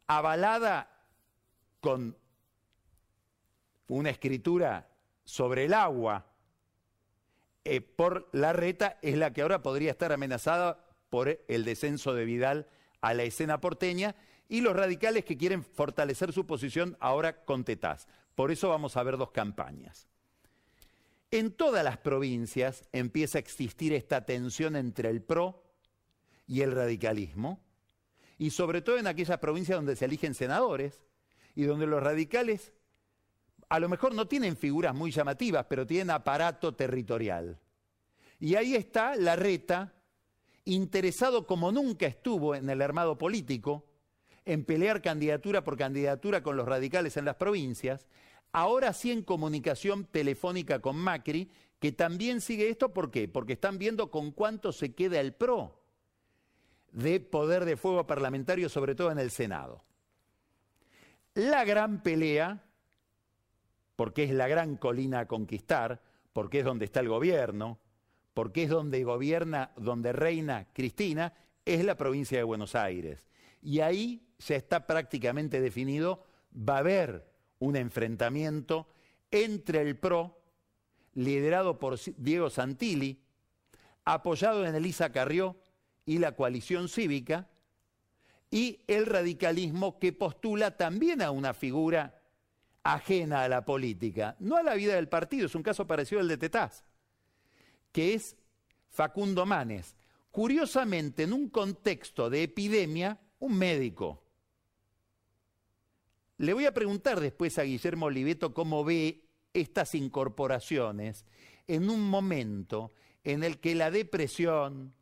avalada 0.09 0.91
con 1.81 2.17
una 3.87 4.11
escritura 4.11 4.89
sobre 5.25 5.67
el 5.67 5.75
agua 5.75 6.27
eh, 7.65 7.81
por 7.81 8.29
Larreta, 8.33 8.99
es 9.01 9.17
la 9.17 9.33
que 9.33 9.43
ahora 9.43 9.63
podría 9.63 9.93
estar 9.93 10.13
amenazada 10.13 10.85
por 11.09 11.41
el 11.47 11.65
descenso 11.65 12.15
de 12.15 12.25
Vidal 12.25 12.67
a 13.01 13.15
la 13.15 13.23
escena 13.23 13.61
porteña 13.61 14.17
y 14.49 14.61
los 14.61 14.75
radicales 14.75 15.25
que 15.25 15.37
quieren 15.37 15.63
fortalecer 15.63 16.33
su 16.33 16.47
posición 16.47 16.97
ahora 17.01 17.45
con 17.45 17.65
Tetaz. 17.65 18.07
Por 18.35 18.51
eso 18.51 18.71
vamos 18.71 18.97
a 18.97 19.03
ver 19.03 19.17
dos 19.17 19.31
campañas. 19.31 20.09
En 21.31 21.53
todas 21.53 21.85
las 21.85 21.99
provincias 21.99 22.85
empieza 22.93 23.39
a 23.39 23.41
existir 23.41 23.93
esta 23.93 24.25
tensión 24.25 24.77
entre 24.77 25.11
el 25.11 25.23
PRO 25.23 25.63
y 26.47 26.63
el 26.63 26.73
radicalismo, 26.73 27.61
y 28.39 28.51
sobre 28.51 28.81
todo 28.81 28.97
en 28.99 29.07
aquellas 29.07 29.39
provincias 29.39 29.77
donde 29.77 29.97
se 29.97 30.07
eligen 30.07 30.35
senadores 30.35 31.05
y 31.55 31.65
donde 31.65 31.87
los 31.87 32.03
radicales 32.03 32.73
a 33.69 33.79
lo 33.81 33.89
mejor 33.89 34.15
no 34.15 34.27
tienen 34.27 34.57
figuras 34.57 34.95
muy 34.95 35.11
llamativas, 35.11 35.67
pero 35.69 35.87
tienen 35.87 36.11
aparato 36.11 36.75
territorial. 36.75 37.59
Y 38.41 38.55
ahí 38.55 38.75
está 38.75 39.17
la 39.17 39.37
reta, 39.37 39.93
interesado 40.65 41.47
como 41.47 41.73
nunca 41.73 42.07
estuvo 42.07 42.55
en 42.55 42.71
el 42.71 42.81
armado 42.81 43.19
político, 43.19 43.85
en 44.49 44.65
pelear 44.65 45.03
candidatura 45.03 45.63
por 45.63 45.77
candidatura 45.77 46.43
con 46.43 46.57
los 46.57 46.67
radicales 46.67 47.19
en 47.19 47.27
las 47.27 47.37
provincias, 47.37 48.07
ahora 48.51 48.95
sí 48.95 49.13
en 49.13 49.23
comunicación 49.23 50.07
telefónica 50.07 50.81
con 50.81 50.97
Macri, 50.97 51.51
que 51.79 51.93
también 51.93 52.41
sigue 52.41 52.71
esto, 52.71 52.95
¿por 52.95 53.11
qué? 53.11 53.29
Porque 53.29 53.53
están 53.53 53.77
viendo 53.77 54.11
con 54.11 54.33
cuánto 54.33 54.73
se 54.73 54.95
queda 54.95 55.21
el 55.21 55.35
PRO 55.35 55.79
de 56.93 57.21
poder 57.21 57.67
de 57.67 57.77
fuego 57.77 58.07
parlamentario, 58.07 58.71
sobre 58.71 58.95
todo 58.95 59.13
en 59.13 59.19
el 59.19 59.31
Senado. 59.31 59.85
La 61.35 61.67
gran 61.67 62.03
pelea, 62.03 62.65
porque 63.97 64.25
es 64.25 64.31
la 64.31 64.49
gran 64.49 64.77
colina 64.79 65.21
a 65.21 65.29
conquistar, 65.29 66.01
porque 66.33 66.61
es 66.61 66.65
donde 66.65 66.87
está 66.87 67.01
el 67.01 67.11
gobierno, 67.11 67.79
porque 68.33 68.63
es 68.63 68.71
donde 68.71 69.05
gobierna, 69.05 69.73
donde 69.77 70.15
reina 70.15 70.69
Cristina, 70.73 71.35
es 71.67 71.85
la 71.85 71.99
provincia 71.99 72.39
de 72.39 72.45
Buenos 72.45 72.75
Aires. 72.75 73.29
Y 73.61 73.81
ahí 73.81 74.25
ya 74.39 74.57
está 74.57 74.87
prácticamente 74.87 75.61
definido, 75.61 76.25
va 76.57 76.77
a 76.77 76.79
haber 76.79 77.29
un 77.59 77.77
enfrentamiento 77.77 78.89
entre 79.31 79.83
el 79.83 79.97
PRO, 79.97 80.41
liderado 81.15 81.79
por 81.79 81.99
Diego 82.17 82.51
Santilli, 82.51 83.21
apoyado 84.05 84.65
en 84.65 84.75
Elisa 84.75 85.11
Carrió 85.13 85.57
y 86.07 86.19
la 86.19 86.33
coalición 86.33 86.89
cívica, 86.89 87.49
y 88.51 88.81
el 88.87 89.05
radicalismo 89.05 89.99
que 89.99 90.13
postula 90.13 90.77
también 90.77 91.21
a 91.21 91.31
una 91.31 91.53
figura 91.53 92.23
ajena 92.83 93.43
a 93.43 93.49
la 93.49 93.65
política, 93.65 94.37
no 94.39 94.57
a 94.57 94.63
la 94.63 94.75
vida 94.75 94.95
del 94.95 95.09
partido, 95.09 95.47
es 95.47 95.55
un 95.55 95.63
caso 95.63 95.87
parecido 95.87 96.21
al 96.21 96.29
de 96.29 96.39
Tetaz, 96.39 96.85
que 97.93 98.15
es 98.15 98.37
Facundo 98.89 99.45
Manes. 99.45 99.97
Curiosamente, 100.31 101.25
en 101.25 101.33
un 101.33 101.51
contexto 101.51 102.31
de 102.31 102.45
epidemia, 102.45 103.19
un 103.41 103.59
médico. 103.59 104.23
Le 106.39 106.55
voy 106.55 106.67
a 106.67 106.75
preguntar 106.75 107.21
después 107.21 107.59
a 107.59 107.65
Guillermo 107.65 108.07
Oliveto 108.07 108.55
cómo 108.55 108.85
ve 108.85 109.25
estas 109.53 109.97
incorporaciones 109.97 111.27
en 111.67 111.91
un 111.91 112.09
momento 112.09 112.93
en 113.25 113.43
el 113.43 113.59
que 113.59 113.75
la 113.75 113.91
depresión, 113.91 114.95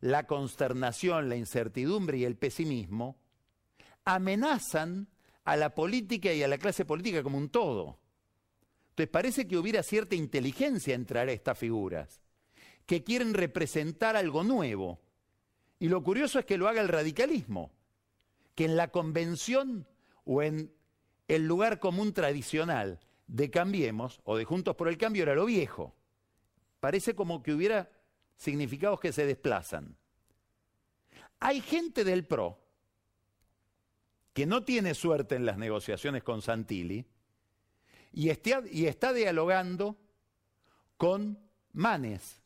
la 0.00 0.26
consternación, 0.26 1.28
la 1.28 1.36
incertidumbre 1.36 2.18
y 2.18 2.24
el 2.24 2.36
pesimismo 2.36 3.16
amenazan 4.04 5.08
a 5.44 5.56
la 5.56 5.74
política 5.74 6.32
y 6.32 6.42
a 6.42 6.48
la 6.48 6.58
clase 6.58 6.84
política 6.84 7.22
como 7.22 7.38
un 7.38 7.48
todo. 7.48 8.00
Entonces 8.90 9.12
parece 9.12 9.46
que 9.46 9.56
hubiera 9.56 9.84
cierta 9.84 10.16
inteligencia 10.16 10.96
entre 10.96 11.32
estas 11.32 11.56
figuras, 11.56 12.20
que 12.86 13.04
quieren 13.04 13.34
representar 13.34 14.16
algo 14.16 14.42
nuevo. 14.42 14.98
Y 15.78 15.88
lo 15.88 16.02
curioso 16.02 16.40
es 16.40 16.44
que 16.44 16.58
lo 16.58 16.66
haga 16.66 16.80
el 16.80 16.88
radicalismo, 16.88 17.70
que 18.56 18.64
en 18.64 18.76
la 18.76 18.88
convención 18.88 19.86
o 20.30 20.42
en 20.42 20.70
el 21.26 21.46
lugar 21.46 21.80
común 21.80 22.12
tradicional 22.12 23.00
de 23.28 23.50
Cambiemos 23.50 24.20
o 24.24 24.36
de 24.36 24.44
Juntos 24.44 24.76
por 24.76 24.88
el 24.88 24.98
Cambio 24.98 25.22
era 25.22 25.34
lo 25.34 25.46
viejo. 25.46 25.94
Parece 26.80 27.14
como 27.14 27.42
que 27.42 27.54
hubiera 27.54 27.90
significados 28.36 29.00
que 29.00 29.10
se 29.10 29.24
desplazan. 29.24 29.96
Hay 31.40 31.62
gente 31.62 32.04
del 32.04 32.26
PRO 32.26 32.60
que 34.34 34.44
no 34.44 34.64
tiene 34.64 34.92
suerte 34.92 35.34
en 35.34 35.46
las 35.46 35.56
negociaciones 35.56 36.22
con 36.22 36.42
Santilli 36.42 37.06
y 38.12 38.28
está, 38.28 38.62
y 38.70 38.84
está 38.84 39.14
dialogando 39.14 39.96
con 40.98 41.38
Manes. 41.72 42.42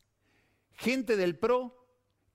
Gente 0.74 1.16
del 1.16 1.36
PRO 1.36 1.84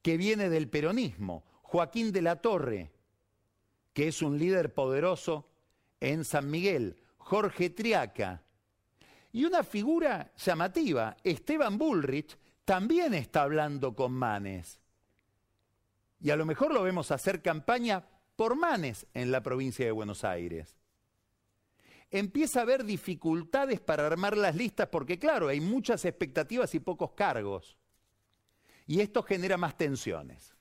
que 0.02 0.18
viene 0.18 0.50
del 0.50 0.70
peronismo. 0.70 1.46
Joaquín 1.62 2.12
de 2.12 2.22
la 2.22 2.42
Torre, 2.42 2.92
que 3.98 4.10
es 4.10 4.22
un 4.22 4.38
líder 4.38 4.76
poderoso 4.76 5.50
en 6.00 6.24
San 6.24 6.52
Miguel. 6.52 7.02
Jorge 7.18 7.72
Triaca. 7.72 8.44
Y 9.32 9.44
una 9.44 9.64
figura 9.64 10.32
llamativa, 10.38 11.18
Esteban 11.24 11.80
Bullrich, 11.80 12.38
también 12.64 13.16
está 13.16 13.42
hablando 13.42 13.96
con 13.96 14.12
Manes. 14.12 14.80
Y 16.20 16.30
a 16.30 16.36
lo 16.36 16.46
mejor 16.46 16.76
lo 16.76 16.84
vemos 16.84 17.10
hacer 17.10 17.42
campaña 17.42 18.08
por 18.36 18.56
Manes 18.56 19.08
en 19.16 19.32
la 19.32 19.42
provincia 19.42 19.84
de 19.84 19.92
Buenos 19.92 20.24
Aires. 20.24 20.78
Empieza 22.12 22.60
a 22.60 22.64
haber 22.64 22.84
dificultades 22.84 23.80
para 23.80 24.06
armar 24.06 24.38
las 24.38 24.56
listas 24.56 24.90
porque, 24.90 25.18
claro, 25.18 25.48
hay 25.48 25.60
muchas 25.60 26.06
expectativas 26.06 26.76
y 26.76 26.80
pocos 26.80 27.14
cargos. 27.14 27.80
Y 28.86 29.02
esto 29.02 29.24
genera 29.24 29.58
más 29.58 29.76
tensiones. 29.76 30.56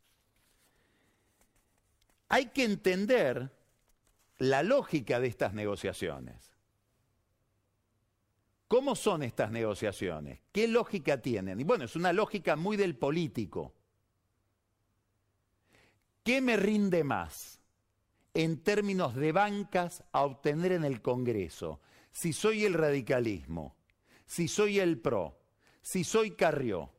Hay 2.28 2.46
que 2.46 2.64
entender 2.64 3.50
la 4.38 4.62
lógica 4.62 5.20
de 5.20 5.28
estas 5.28 5.54
negociaciones. 5.54 6.52
¿Cómo 8.68 8.96
son 8.96 9.22
estas 9.22 9.50
negociaciones? 9.52 10.40
¿Qué 10.50 10.66
lógica 10.66 11.22
tienen? 11.22 11.60
Y 11.60 11.64
bueno, 11.64 11.84
es 11.84 11.94
una 11.94 12.12
lógica 12.12 12.56
muy 12.56 12.76
del 12.76 12.96
político. 12.96 13.74
¿Qué 16.24 16.40
me 16.40 16.56
rinde 16.56 17.04
más 17.04 17.60
en 18.34 18.64
términos 18.64 19.14
de 19.14 19.30
bancas 19.30 20.02
a 20.10 20.22
obtener 20.22 20.72
en 20.72 20.84
el 20.84 21.00
Congreso? 21.00 21.80
Si 22.10 22.32
soy 22.32 22.64
el 22.64 22.74
radicalismo, 22.74 23.76
si 24.26 24.48
soy 24.48 24.80
el 24.80 24.98
PRO, 25.00 25.38
si 25.80 26.02
soy 26.02 26.32
Carrió. 26.32 26.92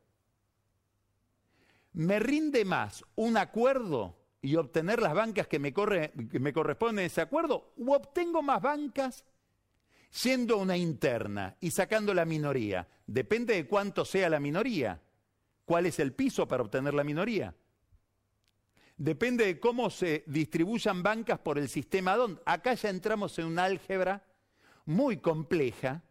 ¿Me 1.92 2.20
rinde 2.20 2.64
más 2.64 3.04
un 3.16 3.36
acuerdo 3.36 4.16
y 4.48 4.56
obtener 4.56 5.02
las 5.02 5.14
bancas 5.14 5.46
que 5.48 5.60
me, 5.60 5.74
que 5.74 6.40
me 6.40 6.54
corresponden 6.54 7.06
ese 7.06 7.20
acuerdo? 7.20 7.74
¿O 7.78 7.94
obtengo 7.94 8.42
más 8.42 8.62
bancas 8.62 9.26
Siendo 10.10 10.58
una 10.58 10.78
interna 10.78 11.58
y 11.60 11.70
sacando 11.70 12.14
la 12.14 12.24
minoría, 12.24 12.88
depende 13.06 13.56
de 13.56 13.68
cuánto 13.68 14.06
sea 14.06 14.30
la 14.30 14.40
minoría. 14.40 15.02
¿Cuál 15.66 15.86
es 15.86 16.00
el 16.00 16.14
piso 16.14 16.48
para 16.48 16.64
obtener 16.64 16.94
la 16.94 17.04
minoría? 17.04 17.54
Depende 18.96 19.46
de 19.46 19.60
cómo 19.60 19.90
se 19.90 20.24
distribuyan 20.28 21.04
bancas 21.04 21.40
por 21.40 21.58
el 21.58 21.68
sistema. 21.68 22.16
Acá 22.46 22.74
ya 22.74 22.90
entramos 22.90 23.38
en 23.38 23.48
una 23.48 23.66
álgebra 23.66 24.26
muy 24.86 25.18
compleja, 25.18 26.04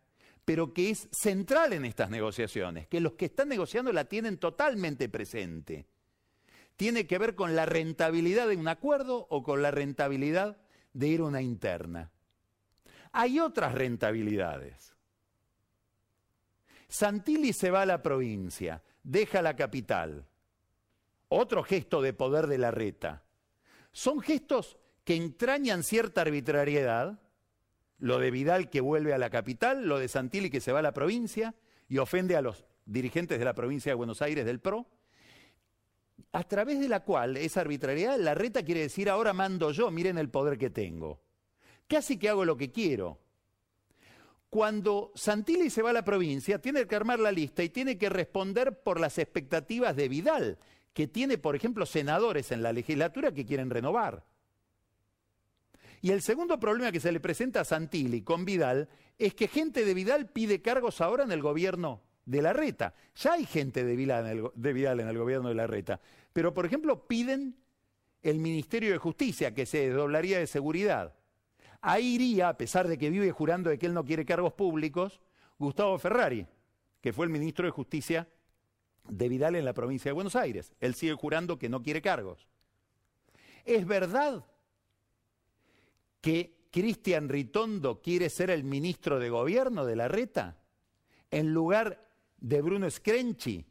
pero 0.45 0.75
que 0.75 0.91
es 0.91 1.09
central 1.11 1.73
en 1.73 1.87
estas 1.87 2.11
negociaciones, 2.11 2.87
que 2.87 3.01
los 3.01 3.15
que 3.15 3.25
están 3.25 3.49
negociando 3.49 3.95
la 3.95 4.05
tienen 4.05 4.37
totalmente 4.37 5.09
presente. 5.09 5.87
Tiene 6.77 7.07
que 7.07 7.19
ver 7.19 7.35
con 7.35 7.57
la 7.57 7.67
rentabilidad 7.67 8.49
de 8.49 8.57
un 8.57 8.69
acuerdo 8.69 9.27
o 9.31 9.43
con 9.43 9.63
la 9.63 9.71
rentabilidad 9.71 10.59
de 10.93 11.09
ir 11.09 11.21
a 11.21 11.25
una 11.25 11.43
interna. 11.43 12.11
Hay 13.13 13.41
otras 13.41 13.75
rentabilidades. 13.75 14.95
Santilli 16.89 17.53
se 17.53 17.71
va 17.71 17.83
a 17.83 17.87
la 17.87 18.03
provincia, 18.03 18.83
deja 19.03 19.43
la 19.43 19.57
capital. 19.57 20.27
Otro 21.29 21.63
gesto 21.63 22.03
de 22.03 22.13
poder 22.13 22.47
de 22.47 22.59
la 22.59 22.71
reta. 22.71 23.25
Son 23.91 24.21
gestos 24.21 24.77
que 25.05 25.17
entrañan 25.17 25.83
cierta 25.83 26.21
arbitrariedad, 26.21 27.19
lo 27.99 28.19
de 28.19 28.31
Vidal 28.31 28.71
que 28.71 28.81
vuelve 28.81 29.15
a 29.15 29.19
la 29.19 29.31
capital, 29.31 29.87
lo 29.89 29.99
de 29.99 30.09
Santilli 30.09 30.51
que 30.51 30.61
se 30.61 30.73
va 30.73 30.81
a 30.81 30.83
la 30.83 30.93
provincia 30.93 31.55
y 31.89 31.99
ofende 31.99 32.37
a 32.37 32.43
los 32.43 32.67
dirigentes 32.85 33.39
de 33.39 33.45
la 33.45 33.55
provincia 33.55 33.91
de 33.91 33.97
Buenos 33.97 34.23
Aires 34.23 34.45
del 34.45 34.61
PRO, 34.61 34.87
a 36.37 36.45
través 36.45 36.79
de 36.79 36.89
la 36.91 37.01
cual 37.01 37.39
esa 37.39 37.63
arbitrariedad, 37.63 38.19
la 38.19 38.35
reta 38.35 38.63
quiere 38.63 38.83
decir 38.83 39.09
ahora 39.09 39.33
mando 39.33 39.71
yo, 39.71 39.91
miren 39.91 40.19
el 40.19 40.29
poder 40.29 40.59
que 40.59 40.69
tengo. 40.69 41.19
Casi 41.89 42.19
que 42.19 42.29
hago 42.29 42.45
lo 42.45 42.59
que 42.59 42.71
quiero. 42.71 43.19
Cuando 44.51 45.13
Santilli 45.15 45.71
se 45.71 45.81
va 45.81 45.91
a 45.91 45.95
la 45.95 46.05
provincia, 46.05 46.61
tiene 46.61 46.87
que 46.87 46.95
armar 46.95 47.21
la 47.21 47.33
lista 47.33 47.63
y 47.63 47.71
tiene 47.71 47.97
que 47.97 48.11
responder 48.11 48.83
por 48.83 49.01
las 49.01 49.17
expectativas 49.17 49.97
de 49.97 50.11
Vidal, 50.11 50.59
que 50.93 51.07
tiene, 51.07 51.39
por 51.39 51.57
ejemplo, 51.57 51.87
senadores 51.87 52.53
en 52.53 52.63
la 52.63 52.75
legislatura 52.75 53.33
que 53.33 53.47
quieren 53.47 53.71
renovar. 53.71 54.27
Y 56.03 56.11
el 56.11 56.21
segundo 56.21 56.61
problema 56.61 56.93
que 56.93 57.01
se 57.01 57.13
le 57.13 57.21
presenta 57.21 57.63
a 57.63 57.65
Santilli 57.65 58.21
con 58.21 58.45
Vidal 58.45 58.91
es 59.17 59.35
que 59.35 59.49
gente 59.49 59.87
de 59.87 59.95
Vidal 59.95 60.29
pide 60.29 60.61
cargos 60.61 61.01
ahora 61.01 61.25
en 61.25 61.33
el 61.33 61.41
gobierno 61.41 62.03
de 62.27 62.43
la 62.43 62.53
reta. 62.53 62.93
Ya 63.15 63.33
hay 63.33 63.47
gente 63.47 63.85
de 63.85 63.97
Vidal 63.97 64.27
en 65.01 65.09
el, 65.09 65.19
gobierno 65.19 65.49
de 65.49 65.55
la 65.55 65.67
reta. 65.67 66.01
Pero, 66.33 66.53
por 66.53 66.67
ejemplo, 66.67 67.07
piden 67.07 67.57
el 68.23 68.39
Ministerio 68.39 68.93
de 68.93 68.99
Justicia, 68.99 69.55
que 69.55 69.65
se 69.65 69.89
desdoblaría 69.89 70.39
de 70.39 70.47
seguridad. 70.47 71.15
Ahí 71.81 72.17
iría, 72.17 72.49
a 72.51 72.57
pesar 72.57 72.89
de 72.89 72.99
que 72.99 73.11
vive 73.11 73.31
jurando 73.31 73.71
de 73.71 73.79
que 73.79 73.87
él 73.87 73.95
no 73.95 74.05
quiere 74.05 74.27
cargos 74.27 74.53
públicos, 74.53 75.21
Gustavo 75.59 75.99
Ferrari, 75.99 76.47
que 77.01 77.13
fue 77.13 77.25
el 77.25 77.33
ministro 77.33 77.65
de 77.65 77.71
Justicia 77.71 78.29
de 79.09 79.29
Vidal 79.29 79.55
en 79.55 79.65
la 79.65 79.73
provincia 79.73 80.11
de 80.11 80.15
Buenos 80.15 80.35
Aires. 80.37 80.73
Él 80.81 80.95
sigue 80.95 81.15
jurando 81.15 81.59
que 81.59 81.69
no 81.69 81.83
quiere 81.83 82.03
cargos. 82.03 82.49
¿Es 83.65 83.87
verdad 83.87 84.45
que 86.21 86.57
Cristian 86.73 87.29
Ritondo 87.29 88.03
quiere 88.03 88.29
ser 88.31 88.51
el 88.51 88.65
ministro 88.65 89.21
de 89.21 89.31
gobierno 89.31 89.87
de 89.87 89.97
la 89.97 90.09
reta 90.09 90.59
en 91.31 91.53
lugar 91.53 92.06
de 92.39 92.63
Bruno 92.63 92.91
Screnchi, 92.91 93.65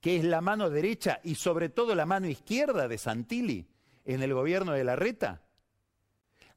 que 0.00 0.16
es 0.16 0.24
la 0.24 0.40
mano 0.40 0.70
derecha 0.70 1.20
y 1.24 1.34
sobre 1.34 1.68
todo 1.68 1.94
la 1.94 2.06
mano 2.06 2.26
izquierda 2.26 2.88
de 2.88 2.98
Santilli 2.98 3.66
en 4.04 4.22
el 4.22 4.34
gobierno 4.34 4.72
de 4.72 4.84
la 4.84 4.96
reta? 4.96 5.42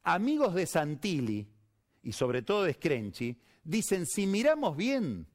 Amigos 0.04 0.54
de 0.54 0.65
Santilli 0.65 1.48
y 2.04 2.12
sobre 2.12 2.41
todo 2.41 2.63
de 2.63 2.74
Screnchi 2.74 3.38
dicen, 3.63 4.06
si 4.06 4.28
miramos 4.28 4.76
bien, 4.76 5.28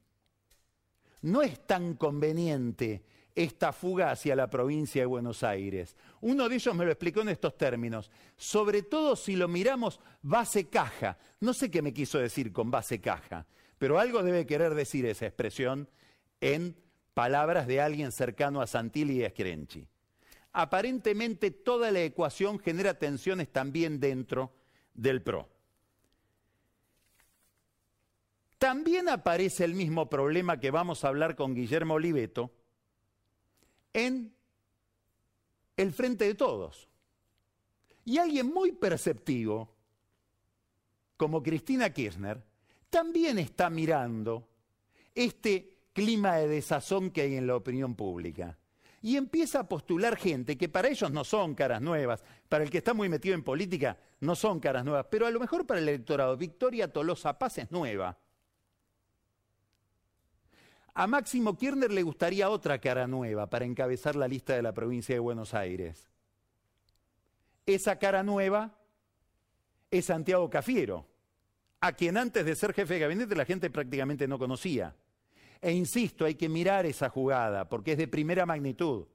no 1.23 1.43
es 1.43 1.67
tan 1.67 1.95
conveniente 1.95 3.03
esta 3.35 3.73
fuga 3.73 4.11
hacia 4.11 4.35
la 4.35 4.51
provincia 4.51 5.03
de 5.03 5.07
Buenos 5.07 5.43
Aires. 5.43 5.97
Uno 6.21 6.49
de 6.49 6.57
ellos 6.57 6.75
me 6.75 6.85
lo 6.85 6.91
explicó 6.91 7.21
en 7.21 7.29
estos 7.29 7.57
términos, 7.57 8.11
sobre 8.37 8.83
todo 8.83 9.15
si 9.15 9.37
lo 9.37 9.47
miramos 9.47 10.01
base 10.23 10.69
caja. 10.69 11.17
No 11.41 11.55
sé 11.55 11.71
qué 11.71 11.81
me 11.81 11.95
quiso 11.95 12.19
decir 12.19 12.53
con 12.53 12.71
base 12.71 13.01
caja, 13.01 13.47
pero 13.79 13.99
algo 13.99 14.23
debe 14.23 14.47
querer 14.47 14.75
decir 14.75 15.07
esa 15.07 15.27
expresión 15.27 15.89
en 16.41 16.77
palabras 17.15 17.67
de 17.67 17.81
alguien 17.81 18.13
cercano 18.13 18.61
a 18.61 18.67
Santilli 18.67 19.21
y 19.21 19.25
a 19.25 19.31
Screnchi. 19.31 19.89
Aparentemente 20.53 21.51
toda 21.51 21.91
la 21.91 22.03
ecuación 22.03 22.59
genera 22.59 22.99
tensiones 22.99 23.49
también 23.49 24.01
dentro 24.01 24.53
del 24.95 25.23
PRO. 25.23 25.49
También 28.59 29.09
aparece 29.09 29.65
el 29.65 29.75
mismo 29.75 30.11
problema 30.11 30.59
que 30.59 30.73
vamos 30.73 31.05
a 31.05 31.09
hablar 31.09 31.37
con 31.37 31.55
Guillermo 31.55 31.95
Oliveto 31.95 32.53
en 33.93 34.35
el 35.77 35.93
frente 35.93 36.25
de 36.25 36.35
todos. 36.35 36.89
Y 38.05 38.19
alguien 38.19 38.53
muy 38.53 38.73
perceptivo, 38.73 39.77
como 41.17 41.43
Cristina 41.43 41.91
Kirchner, 41.93 42.43
también 42.91 43.39
está 43.39 43.71
mirando 43.71 44.49
este 45.15 45.79
clima 45.93 46.37
de 46.37 46.49
desazón 46.49 47.11
que 47.11 47.23
hay 47.23 47.37
en 47.37 47.47
la 47.47 47.57
opinión 47.57 47.95
pública. 47.95 48.59
Y 49.01 49.17
empieza 49.17 49.61
a 49.61 49.69
postular 49.69 50.17
gente 50.17 50.59
que 50.59 50.69
para 50.69 50.89
ellos 50.89 51.11
no 51.11 51.25
son 51.25 51.55
caras 51.55 51.81
nuevas, 51.81 52.25
para 52.49 52.65
el 52.65 52.71
que 52.71 52.79
está 52.79 52.95
muy 52.95 53.09
metido 53.09 53.35
en 53.35 53.45
política 53.45 53.97
no 54.21 54.35
son 54.35 54.59
caras 54.59 54.85
nuevas, 54.85 55.07
pero 55.11 55.27
a 55.27 55.31
lo 55.31 55.39
mejor 55.39 55.67
para 55.67 55.81
el 55.81 55.89
electorado, 55.89 56.37
Victoria 56.37 56.93
Tolosa 56.93 57.39
Paz 57.39 57.59
es 57.59 57.71
nueva. 57.71 58.19
A 60.95 61.07
Máximo 61.07 61.57
Kirchner 61.57 61.93
le 61.93 62.03
gustaría 62.03 62.51
otra 62.51 62.81
cara 62.81 63.07
nueva 63.07 63.49
para 63.49 63.65
encabezar 63.65 64.17
la 64.17 64.27
lista 64.27 64.55
de 64.55 64.63
la 64.63 64.73
provincia 64.73 65.15
de 65.15 65.21
Buenos 65.21 65.55
Aires. 65.55 66.11
Esa 67.67 68.01
cara 68.01 68.25
nueva 68.25 68.77
es 69.91 70.07
Santiago 70.07 70.51
Cafiero, 70.51 71.07
a 71.81 71.93
quien 71.93 72.17
antes 72.17 72.45
de 72.45 72.55
ser 72.55 72.73
jefe 72.73 72.95
de 72.95 73.01
gabinete 73.01 73.35
la 73.35 73.45
gente 73.45 73.71
prácticamente 73.71 74.27
no 74.27 74.39
conocía. 74.39 74.95
E 75.61 75.73
insisto, 75.73 76.25
hay 76.25 76.35
que 76.35 76.49
mirar 76.49 76.87
esa 76.87 77.09
jugada 77.09 77.69
porque 77.69 77.93
es 77.93 77.99
de 77.99 78.09
primera 78.09 78.47
magnitud. 78.47 79.07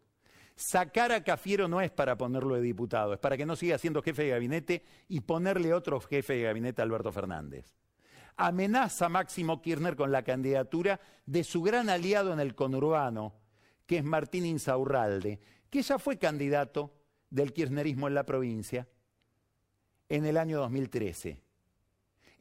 Sacar 0.56 1.12
a 1.12 1.24
Cafiero 1.24 1.68
no 1.68 1.82
es 1.82 1.92
para 1.92 2.18
ponerlo 2.18 2.56
de 2.56 2.62
diputado, 2.62 3.14
es 3.14 3.20
para 3.20 3.38
que 3.38 3.46
no 3.46 3.56
siga 3.56 3.78
siendo 3.78 4.04
jefe 4.04 4.24
de 4.24 4.30
gabinete 4.30 4.84
y 5.08 5.22
ponerle 5.22 5.74
otro 5.74 6.00
jefe 6.00 6.34
de 6.34 6.44
gabinete 6.44 6.82
a 6.82 6.86
Alberto 6.86 7.12
Fernández 7.12 7.74
amenaza 8.38 9.06
a 9.06 9.10
Máximo 9.10 9.62
Kirchner 9.62 9.96
con 9.96 10.12
la 10.12 10.24
candidatura 10.24 11.00
de 11.26 11.44
su 11.44 11.62
gran 11.62 11.90
aliado 11.90 12.34
en 12.34 12.40
el 12.40 12.56
conurbano, 12.56 13.34
que 13.86 13.98
es 13.98 14.04
Martín 14.04 14.46
Insaurralde, 14.46 15.40
que 15.70 15.82
ya 15.82 16.00
fue 16.00 16.18
candidato 16.18 16.94
del 17.30 17.54
kirchnerismo 17.54 18.08
en 18.08 18.16
la 18.16 18.26
provincia 18.26 18.88
en 20.10 20.26
el 20.26 20.38
año 20.38 20.60
2013. 20.60 21.40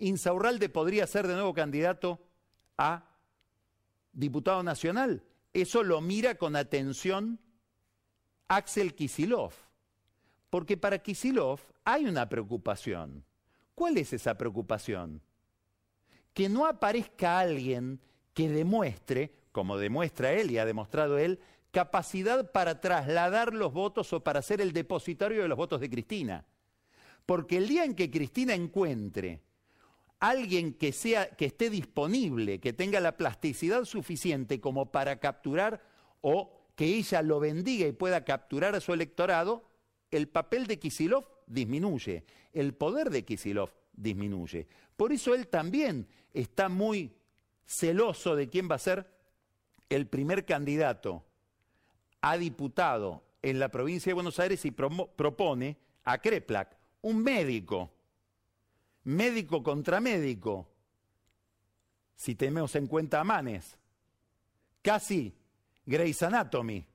Insaurralde 0.02 0.68
podría 0.68 1.06
ser 1.06 1.26
de 1.26 1.34
nuevo 1.34 1.54
candidato 1.54 2.20
a 2.76 3.08
diputado 4.12 4.62
nacional. 4.62 5.22
Eso 5.52 5.82
lo 5.82 6.00
mira 6.00 6.36
con 6.36 6.56
atención 6.56 7.38
Axel 8.48 8.94
Kisilov, 8.94 9.52
porque 10.50 10.76
para 10.76 10.98
Kisilov 10.98 11.60
hay 11.84 12.06
una 12.06 12.28
preocupación. 12.28 13.24
¿Cuál 13.74 13.96
es 13.98 14.12
esa 14.12 14.36
preocupación? 14.36 15.22
que 16.34 16.48
no 16.48 16.66
aparezca 16.66 17.38
alguien 17.38 18.00
que 18.34 18.48
demuestre, 18.48 19.34
como 19.52 19.76
demuestra 19.76 20.32
él 20.32 20.50
y 20.50 20.58
ha 20.58 20.64
demostrado 20.64 21.18
él, 21.18 21.40
capacidad 21.70 22.50
para 22.52 22.80
trasladar 22.80 23.54
los 23.54 23.72
votos 23.72 24.12
o 24.12 24.22
para 24.22 24.42
ser 24.42 24.60
el 24.60 24.72
depositario 24.72 25.42
de 25.42 25.48
los 25.48 25.58
votos 25.58 25.80
de 25.80 25.90
Cristina. 25.90 26.46
Porque 27.26 27.58
el 27.58 27.68
día 27.68 27.84
en 27.84 27.94
que 27.94 28.10
Cristina 28.10 28.54
encuentre 28.54 29.42
alguien 30.22 30.74
que, 30.74 30.92
sea, 30.92 31.30
que 31.30 31.46
esté 31.46 31.68
disponible, 31.68 32.60
que 32.60 32.72
tenga 32.72 33.00
la 33.00 33.16
plasticidad 33.16 33.84
suficiente 33.84 34.60
como 34.60 34.92
para 34.92 35.18
capturar 35.18 35.82
o 36.20 36.60
que 36.76 36.84
ella 36.84 37.22
lo 37.22 37.40
bendiga 37.40 37.88
y 37.88 37.92
pueda 37.92 38.24
capturar 38.24 38.76
a 38.76 38.80
su 38.80 38.92
electorado, 38.92 39.64
el 40.12 40.28
papel 40.28 40.68
de 40.68 40.78
Kisilov 40.78 41.26
disminuye, 41.48 42.24
el 42.52 42.72
poder 42.72 43.10
de 43.10 43.24
Kisilov 43.24 43.70
disminuye. 43.94 44.68
Por 44.96 45.12
eso 45.12 45.34
él 45.34 45.48
también 45.48 46.06
está 46.32 46.68
muy 46.68 47.12
celoso 47.66 48.36
de 48.36 48.48
quién 48.48 48.70
va 48.70 48.76
a 48.76 48.78
ser 48.78 49.12
el 49.88 50.06
primer 50.06 50.44
candidato 50.44 51.24
a 52.20 52.36
diputado 52.36 53.24
en 53.42 53.58
la 53.58 53.70
provincia 53.70 54.10
de 54.10 54.14
Buenos 54.14 54.38
Aires 54.38 54.64
y 54.64 54.70
propone 54.70 55.78
a 56.04 56.18
Kreplak, 56.18 56.76
un 57.00 57.24
médico, 57.24 57.90
médico 59.04 59.62
contra 59.62 60.00
médico, 60.00 60.68
si 62.14 62.34
tenemos 62.34 62.74
en 62.76 62.86
cuenta 62.86 63.20
a 63.20 63.24
Manes, 63.24 63.76
casi 64.80 65.34
Grey's 65.86 66.22
Anatomy 66.22 66.86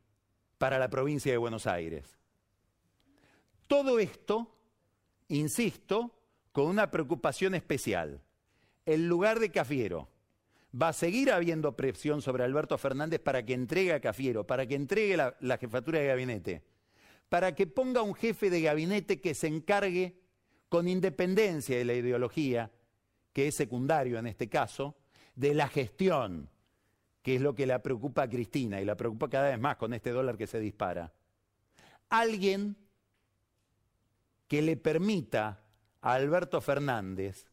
para 0.57 0.79
la 0.79 0.89
provincia 0.89 1.31
de 1.31 1.37
Buenos 1.37 1.67
Aires. 1.67 2.17
Todo 3.67 3.99
esto, 3.99 4.55
insisto, 5.27 6.13
con 6.51 6.67
una 6.67 6.89
preocupación 6.89 7.55
especial 7.55 8.21
el 8.87 9.07
lugar 9.07 9.39
de 9.39 9.51
Cafiero. 9.51 10.07
Va 10.79 10.89
a 10.89 10.93
seguir 10.93 11.31
habiendo 11.31 11.75
presión 11.75 12.21
sobre 12.21 12.43
Alberto 12.43 12.77
Fernández 12.77 13.19
para 13.19 13.45
que 13.45 13.53
entregue 13.53 13.93
a 13.93 13.99
Cafiero, 13.99 14.47
para 14.47 14.65
que 14.65 14.75
entregue 14.75 15.17
la, 15.17 15.35
la 15.41 15.57
jefatura 15.57 15.99
de 15.99 16.07
gabinete, 16.07 16.63
para 17.29 17.53
que 17.53 17.67
ponga 17.67 18.01
un 18.01 18.15
jefe 18.15 18.49
de 18.49 18.61
gabinete 18.61 19.19
que 19.19 19.33
se 19.33 19.47
encargue 19.47 20.21
con 20.69 20.87
independencia 20.87 21.77
de 21.77 21.85
la 21.85 21.93
ideología, 21.93 22.71
que 23.33 23.47
es 23.47 23.55
secundario 23.55 24.19
en 24.19 24.27
este 24.27 24.49
caso, 24.49 24.95
de 25.35 25.53
la 25.53 25.67
gestión, 25.67 26.49
que 27.21 27.35
es 27.35 27.41
lo 27.41 27.55
que 27.55 27.67
la 27.67 27.83
preocupa 27.83 28.23
a 28.23 28.29
Cristina 28.29 28.81
y 28.81 28.85
la 28.85 28.95
preocupa 28.95 29.29
cada 29.29 29.49
vez 29.49 29.59
más 29.59 29.77
con 29.77 29.93
este 29.93 30.11
dólar 30.11 30.37
que 30.37 30.47
se 30.47 30.59
dispara. 30.59 31.13
Alguien 32.09 32.75
que 34.47 34.61
le 34.61 34.77
permita 34.77 35.61
a 36.01 36.13
Alberto 36.13 36.61
Fernández 36.61 37.45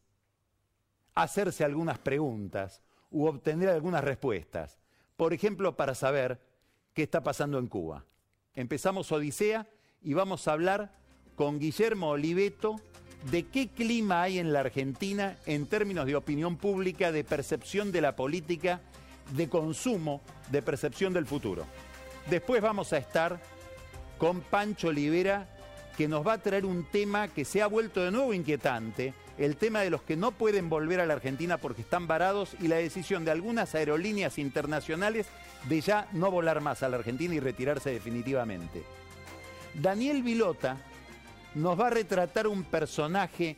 hacerse 1.13 1.63
algunas 1.63 1.99
preguntas 1.99 2.81
u 3.11 3.25
obtener 3.25 3.69
algunas 3.69 4.03
respuestas. 4.03 4.79
Por 5.15 5.33
ejemplo, 5.33 5.75
para 5.75 5.95
saber 5.95 6.39
qué 6.93 7.03
está 7.03 7.21
pasando 7.21 7.59
en 7.59 7.67
Cuba. 7.67 8.05
Empezamos 8.53 9.11
Odisea 9.11 9.67
y 10.01 10.13
vamos 10.13 10.47
a 10.47 10.53
hablar 10.53 10.91
con 11.35 11.59
Guillermo 11.59 12.09
Oliveto 12.09 12.77
de 13.31 13.43
qué 13.43 13.67
clima 13.69 14.21
hay 14.21 14.39
en 14.39 14.53
la 14.53 14.61
Argentina 14.61 15.37
en 15.45 15.65
términos 15.65 16.05
de 16.05 16.15
opinión 16.15 16.57
pública, 16.57 17.11
de 17.11 17.23
percepción 17.23 17.91
de 17.91 18.01
la 18.01 18.15
política, 18.15 18.81
de 19.31 19.49
consumo, 19.49 20.21
de 20.51 20.61
percepción 20.61 21.13
del 21.13 21.25
futuro. 21.25 21.65
Después 22.29 22.61
vamos 22.61 22.93
a 22.93 22.97
estar 22.97 23.41
con 24.17 24.41
Pancho 24.41 24.89
Olivera, 24.89 25.47
que 25.97 26.07
nos 26.07 26.25
va 26.25 26.33
a 26.33 26.37
traer 26.41 26.65
un 26.65 26.85
tema 26.85 27.27
que 27.27 27.45
se 27.45 27.61
ha 27.61 27.67
vuelto 27.67 28.03
de 28.03 28.11
nuevo 28.11 28.33
inquietante, 28.33 29.13
el 29.37 29.57
tema 29.57 29.81
de 29.81 29.89
los 29.89 30.01
que 30.01 30.15
no 30.15 30.31
pueden 30.31 30.69
volver 30.69 30.99
a 30.99 31.05
la 31.05 31.15
Argentina 31.15 31.57
porque 31.57 31.81
están 31.81 32.07
varados 32.07 32.55
y 32.61 32.67
la 32.67 32.77
decisión 32.77 33.25
de 33.25 33.31
algunas 33.31 33.75
aerolíneas 33.75 34.37
internacionales 34.37 35.27
de 35.67 35.81
ya 35.81 36.07
no 36.13 36.31
volar 36.31 36.61
más 36.61 36.83
a 36.83 36.89
la 36.89 36.97
Argentina 36.97 37.33
y 37.33 37.39
retirarse 37.39 37.89
definitivamente. 37.89 38.83
Daniel 39.73 40.23
Vilota 40.23 40.77
nos 41.55 41.79
va 41.79 41.87
a 41.87 41.91
retratar 41.91 42.47
un 42.47 42.63
personaje 42.63 43.57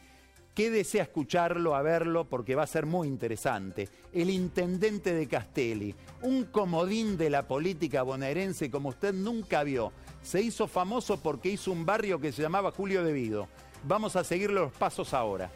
que 0.54 0.72
desea 0.72 1.04
escucharlo, 1.04 1.76
a 1.76 1.84
verlo, 1.84 2.26
porque 2.26 2.56
va 2.56 2.64
a 2.64 2.68
ser 2.68 2.88
muy 2.88 3.08
interesante. 3.08 3.90
El 4.12 4.32
intendente 4.32 5.14
de 5.14 5.28
Castelli, 5.28 5.94
un 6.24 6.46
comodín 6.46 7.16
de 7.16 7.30
la 7.30 7.48
política 7.48 8.02
bonaerense 8.02 8.72
como 8.72 8.90
usted 8.90 9.14
nunca 9.14 9.64
vio. 9.64 9.92
Se 10.24 10.42
hizo 10.42 10.68
famoso 10.68 11.22
porque 11.22 11.50
hizo 11.50 11.72
un 11.72 11.86
barrio 11.86 12.20
que 12.20 12.32
se 12.32 12.42
llamaba 12.42 12.72
Julio 12.72 13.04
Devido. 13.04 13.48
Vamos 13.84 14.16
a 14.16 14.24
seguir 14.24 14.50
los 14.50 14.72
pasos 14.72 15.14
ahora. 15.14 15.52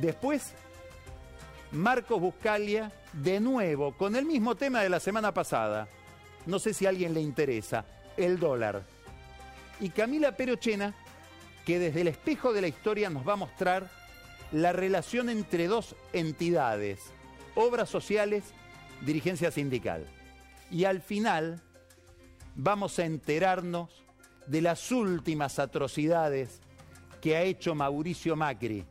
Después, 0.00 0.54
Marcos 1.72 2.20
Buscalia, 2.20 2.92
de 3.12 3.40
nuevo, 3.40 3.96
con 3.96 4.14
el 4.14 4.24
mismo 4.24 4.54
tema 4.54 4.82
de 4.82 4.88
la 4.88 5.00
semana 5.00 5.34
pasada. 5.34 5.88
No 6.46 6.60
sé 6.60 6.74
si 6.74 6.86
a 6.86 6.90
alguien 6.90 7.12
le 7.12 7.20
interesa, 7.20 7.84
el 8.16 8.38
dólar. 8.38 8.84
Y 9.80 9.90
Camila 9.90 10.36
Perochena, 10.36 10.94
que 11.64 11.78
desde 11.78 12.02
el 12.02 12.08
espejo 12.08 12.52
de 12.52 12.60
la 12.60 12.68
historia 12.68 13.10
nos 13.10 13.26
va 13.26 13.34
a 13.34 13.36
mostrar 13.36 13.90
la 14.52 14.72
relación 14.72 15.28
entre 15.28 15.68
dos 15.68 15.94
entidades, 16.12 17.00
obras 17.54 17.88
sociales, 17.88 18.44
dirigencia 19.02 19.50
sindical. 19.50 20.06
Y 20.70 20.84
al 20.84 21.00
final 21.00 21.60
vamos 22.54 22.98
a 22.98 23.04
enterarnos 23.04 24.04
de 24.46 24.62
las 24.62 24.90
últimas 24.90 25.58
atrocidades 25.58 26.60
que 27.20 27.36
ha 27.36 27.42
hecho 27.42 27.74
Mauricio 27.74 28.34
Macri, 28.34 28.84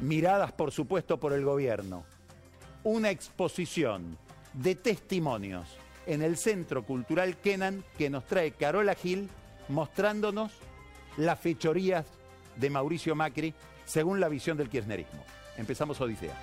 miradas 0.00 0.52
por 0.52 0.72
supuesto 0.72 1.18
por 1.18 1.32
el 1.32 1.44
gobierno. 1.44 2.04
Una 2.82 3.10
exposición 3.10 4.16
de 4.54 4.74
testimonios 4.74 5.68
en 6.06 6.22
el 6.22 6.36
Centro 6.36 6.84
Cultural 6.84 7.36
Kenan 7.36 7.84
que 7.98 8.08
nos 8.08 8.26
trae 8.26 8.52
Carola 8.52 8.94
Gil 8.94 9.28
mostrándonos 9.68 10.52
las 11.26 11.38
fechorías 11.38 12.06
de 12.56 12.70
Mauricio 12.70 13.14
Macri 13.14 13.54
según 13.84 14.20
la 14.20 14.28
visión 14.28 14.56
del 14.56 14.68
kirchnerismo. 14.68 15.24
Empezamos 15.56 16.00
Odisea. 16.00 16.34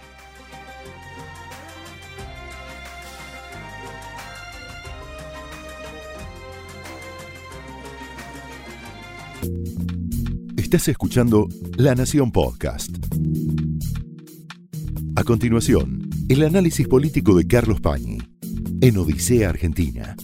Estás 10.57 10.89
escuchando 10.89 11.47
La 11.77 11.95
Nación 11.95 12.31
Podcast. 12.31 12.89
A 15.15 15.23
continuación, 15.23 16.09
el 16.27 16.43
análisis 16.43 16.87
político 16.87 17.35
de 17.35 17.47
Carlos 17.47 17.79
Pañi 17.79 18.17
en 18.81 18.97
Odisea 18.97 19.49
Argentina. 19.49 20.15